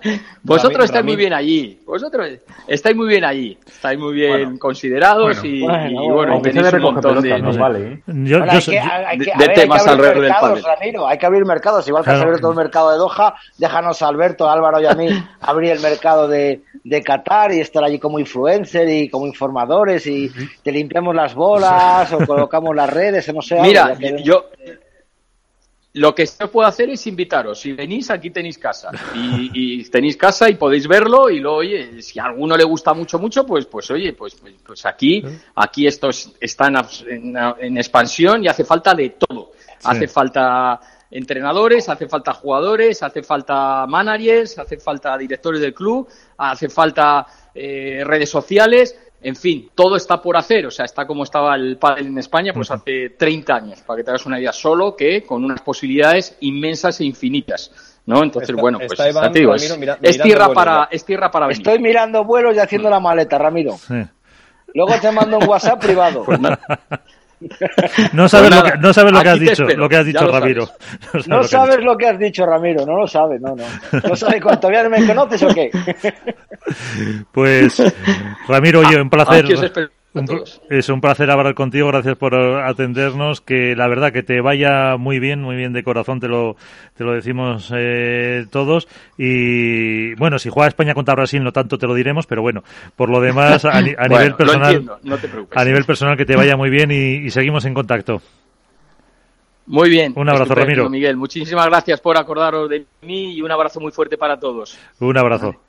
Vosotros 0.42 0.86
estáis 0.86 1.04
muy 1.04 1.16
bien 1.16 1.32
allí. 1.32 1.80
Vosotros 1.86 2.28
estáis 2.66 2.96
muy 2.96 3.08
bien 3.08 3.24
allí. 3.24 3.58
Estáis 3.66 3.98
muy 3.98 4.14
bien 4.14 4.58
considerados 4.58 5.44
y, 5.44 5.60
bueno, 5.60 6.40
tenéis 6.42 6.72
un 6.72 6.82
montón 6.82 7.20
de, 7.20 7.40
vale, 7.40 8.02
de, 8.06 9.48
temas 9.54 9.86
alrededor 9.86 10.22
del 10.22 10.32
padre. 10.40 10.62
Ramiro, 10.62 11.06
hay 11.06 11.18
que 11.18 11.26
abrir 11.26 11.44
mercados, 11.44 11.86
igual 11.86 12.04
que 12.04 12.10
has 12.10 12.20
abierto 12.20 12.50
el 12.50 12.56
mercado 12.56 12.69
de 12.70 12.98
Doha, 12.98 13.34
déjanos 13.58 14.02
Alberto, 14.02 14.48
Álvaro 14.48 14.80
y 14.80 14.86
a 14.86 14.94
mí 14.94 15.08
abrir 15.40 15.72
el 15.72 15.80
mercado 15.80 16.28
de, 16.28 16.62
de 16.82 17.02
Qatar 17.02 17.52
y 17.52 17.60
estar 17.60 17.84
allí 17.84 17.98
como 17.98 18.18
influencer 18.18 18.88
y 18.88 19.08
como 19.08 19.26
informadores 19.26 20.06
y 20.06 20.30
te 20.62 20.72
limpiamos 20.72 21.14
las 21.14 21.34
bolas 21.34 22.12
o 22.14 22.26
colocamos 22.26 22.74
las 22.74 22.90
redes, 22.90 23.32
no 23.34 23.42
sé. 23.42 23.60
Mira, 23.60 23.96
yo 24.22 24.46
lo 25.92 26.14
que 26.14 26.26
se 26.26 26.46
puede 26.46 26.68
hacer 26.68 26.88
es 26.90 27.06
invitaros. 27.06 27.60
Si 27.60 27.72
venís, 27.72 28.10
aquí 28.10 28.30
tenéis 28.30 28.58
casa. 28.58 28.90
Y, 29.14 29.82
tenéis 29.90 30.16
casa 30.16 30.48
y 30.48 30.54
podéis 30.54 30.86
verlo. 30.86 31.28
Y 31.30 31.40
luego, 31.40 31.58
oye, 31.58 32.00
si 32.00 32.18
a 32.20 32.24
alguno 32.24 32.56
le 32.56 32.64
gusta 32.64 32.94
mucho, 32.94 33.18
mucho, 33.18 33.44
pues, 33.44 33.66
pues 33.66 33.90
oye, 33.90 34.12
pues, 34.12 34.36
pues 34.64 34.86
aquí, 34.86 35.22
aquí 35.56 35.86
esto 35.86 36.10
está 36.40 36.68
en, 36.68 37.76
expansión 37.76 38.44
y 38.44 38.48
hace 38.48 38.64
falta 38.64 38.94
de 38.94 39.10
todo. 39.10 39.52
Hace 39.82 40.06
falta 40.06 40.78
entrenadores, 41.10 41.88
hace 41.88 42.08
falta 42.08 42.32
jugadores, 42.32 43.02
hace 43.02 43.22
falta 43.22 43.86
managers, 43.86 44.58
hace 44.58 44.78
falta 44.78 45.16
directores 45.18 45.60
del 45.60 45.74
club, 45.74 46.08
hace 46.38 46.68
falta 46.68 47.26
eh, 47.54 48.02
redes 48.04 48.30
sociales, 48.30 48.96
en 49.22 49.36
fin, 49.36 49.70
todo 49.74 49.96
está 49.96 50.22
por 50.22 50.36
hacer, 50.36 50.66
o 50.66 50.70
sea, 50.70 50.86
está 50.86 51.06
como 51.06 51.24
estaba 51.24 51.54
el 51.54 51.76
pádel 51.76 52.06
en 52.06 52.18
España 52.18 52.52
pues 52.54 52.70
hace 52.70 53.10
30 53.10 53.54
años, 53.54 53.82
para 53.82 53.98
que 53.98 54.04
te 54.04 54.10
hagas 54.10 54.24
una 54.24 54.38
idea, 54.38 54.52
solo 54.52 54.96
que 54.96 55.24
con 55.24 55.44
unas 55.44 55.60
posibilidades 55.60 56.36
inmensas 56.40 57.00
e 57.00 57.04
infinitas. 57.04 57.70
¿no? 58.06 58.22
Entonces, 58.22 58.56
bueno, 58.56 58.78
pues 58.78 58.98
es, 60.02 60.22
tierra 60.22 60.52
para, 60.52 60.88
es 60.90 61.04
tierra 61.04 61.30
para 61.30 61.46
venir. 61.46 61.60
Estoy 61.60 61.78
mirando 61.80 62.24
vuelos 62.24 62.56
y 62.56 62.58
haciendo 62.58 62.88
la 62.88 62.98
maleta, 62.98 63.36
Ramiro. 63.36 63.78
Luego 64.72 64.94
te 65.00 65.12
mando 65.12 65.38
un 65.38 65.48
WhatsApp 65.48 65.80
privado. 65.80 66.24
Pues 66.24 66.40
no 68.12 68.28
sabes, 68.28 68.54
lo, 68.54 68.62
que, 68.62 68.78
no 68.78 68.92
sabes 68.92 69.12
lo 69.12 69.22
que 69.22 69.28
has 69.28 69.40
dicho, 69.40 69.64
lo 69.64 69.88
que 69.88 69.96
has 69.96 70.06
dicho, 70.06 70.26
Ramiro. 70.26 70.68
No 71.26 71.42
sabes, 71.44 71.82
lo, 71.82 71.96
que 71.96 72.06
has 72.06 72.18
dicho, 72.18 72.44
Ramiro, 72.44 72.84
no 72.84 72.96
lo 72.96 73.06
sabes, 73.06 73.40
no, 73.40 73.54
no. 73.56 73.64
No 74.06 74.16
sabes 74.16 74.42
cuánto 74.42 74.60
todavía 74.60 74.82
no 74.82 74.90
me 74.90 75.06
conoces 75.06 75.42
o 75.42 75.48
qué. 75.48 75.70
Pues, 77.32 77.82
Ramiro, 78.46 78.80
oye, 78.80 79.00
un 79.00 79.08
placer. 79.08 79.90
Es 80.68 80.88
un 80.88 81.00
placer 81.00 81.30
hablar 81.30 81.54
contigo, 81.54 81.86
gracias 81.86 82.16
por 82.16 82.34
atendernos, 82.34 83.40
que 83.40 83.76
la 83.76 83.86
verdad 83.86 84.12
que 84.12 84.24
te 84.24 84.40
vaya 84.40 84.96
muy 84.96 85.20
bien, 85.20 85.40
muy 85.40 85.54
bien 85.54 85.72
de 85.72 85.84
corazón, 85.84 86.18
te 86.18 86.26
lo, 86.26 86.56
te 86.96 87.04
lo 87.04 87.12
decimos 87.12 87.72
eh, 87.76 88.44
todos. 88.50 88.88
Y 89.16 90.14
bueno, 90.16 90.40
si 90.40 90.50
juega 90.50 90.66
España 90.66 90.94
contra 90.94 91.14
Brasil 91.14 91.44
no 91.44 91.52
tanto 91.52 91.78
te 91.78 91.86
lo 91.86 91.94
diremos, 91.94 92.26
pero 92.26 92.42
bueno, 92.42 92.64
por 92.96 93.08
lo 93.08 93.20
demás, 93.20 93.64
a, 93.64 93.80
nivel 94.08 94.34
personal, 94.34 94.98
a 95.54 95.64
nivel 95.64 95.84
personal 95.84 96.16
que 96.16 96.26
te 96.26 96.34
vaya 96.34 96.56
muy 96.56 96.70
bien 96.70 96.90
y, 96.90 97.30
seguimos 97.30 97.64
en 97.64 97.74
contacto. 97.74 98.20
Muy 99.66 99.88
bien. 99.88 100.12
Un 100.16 100.28
abrazo, 100.28 100.56
Ramiro. 100.56 100.90
Miguel, 100.90 101.16
muchísimas 101.16 101.66
gracias 101.66 102.00
por 102.00 102.18
acordaros 102.18 102.68
de 102.68 102.84
mí 103.02 103.34
y 103.34 103.42
un 103.42 103.52
abrazo 103.52 103.78
muy 103.78 103.92
fuerte 103.92 104.18
para 104.18 104.40
todos. 104.40 104.76
Un 104.98 105.16
abrazo. 105.16 105.60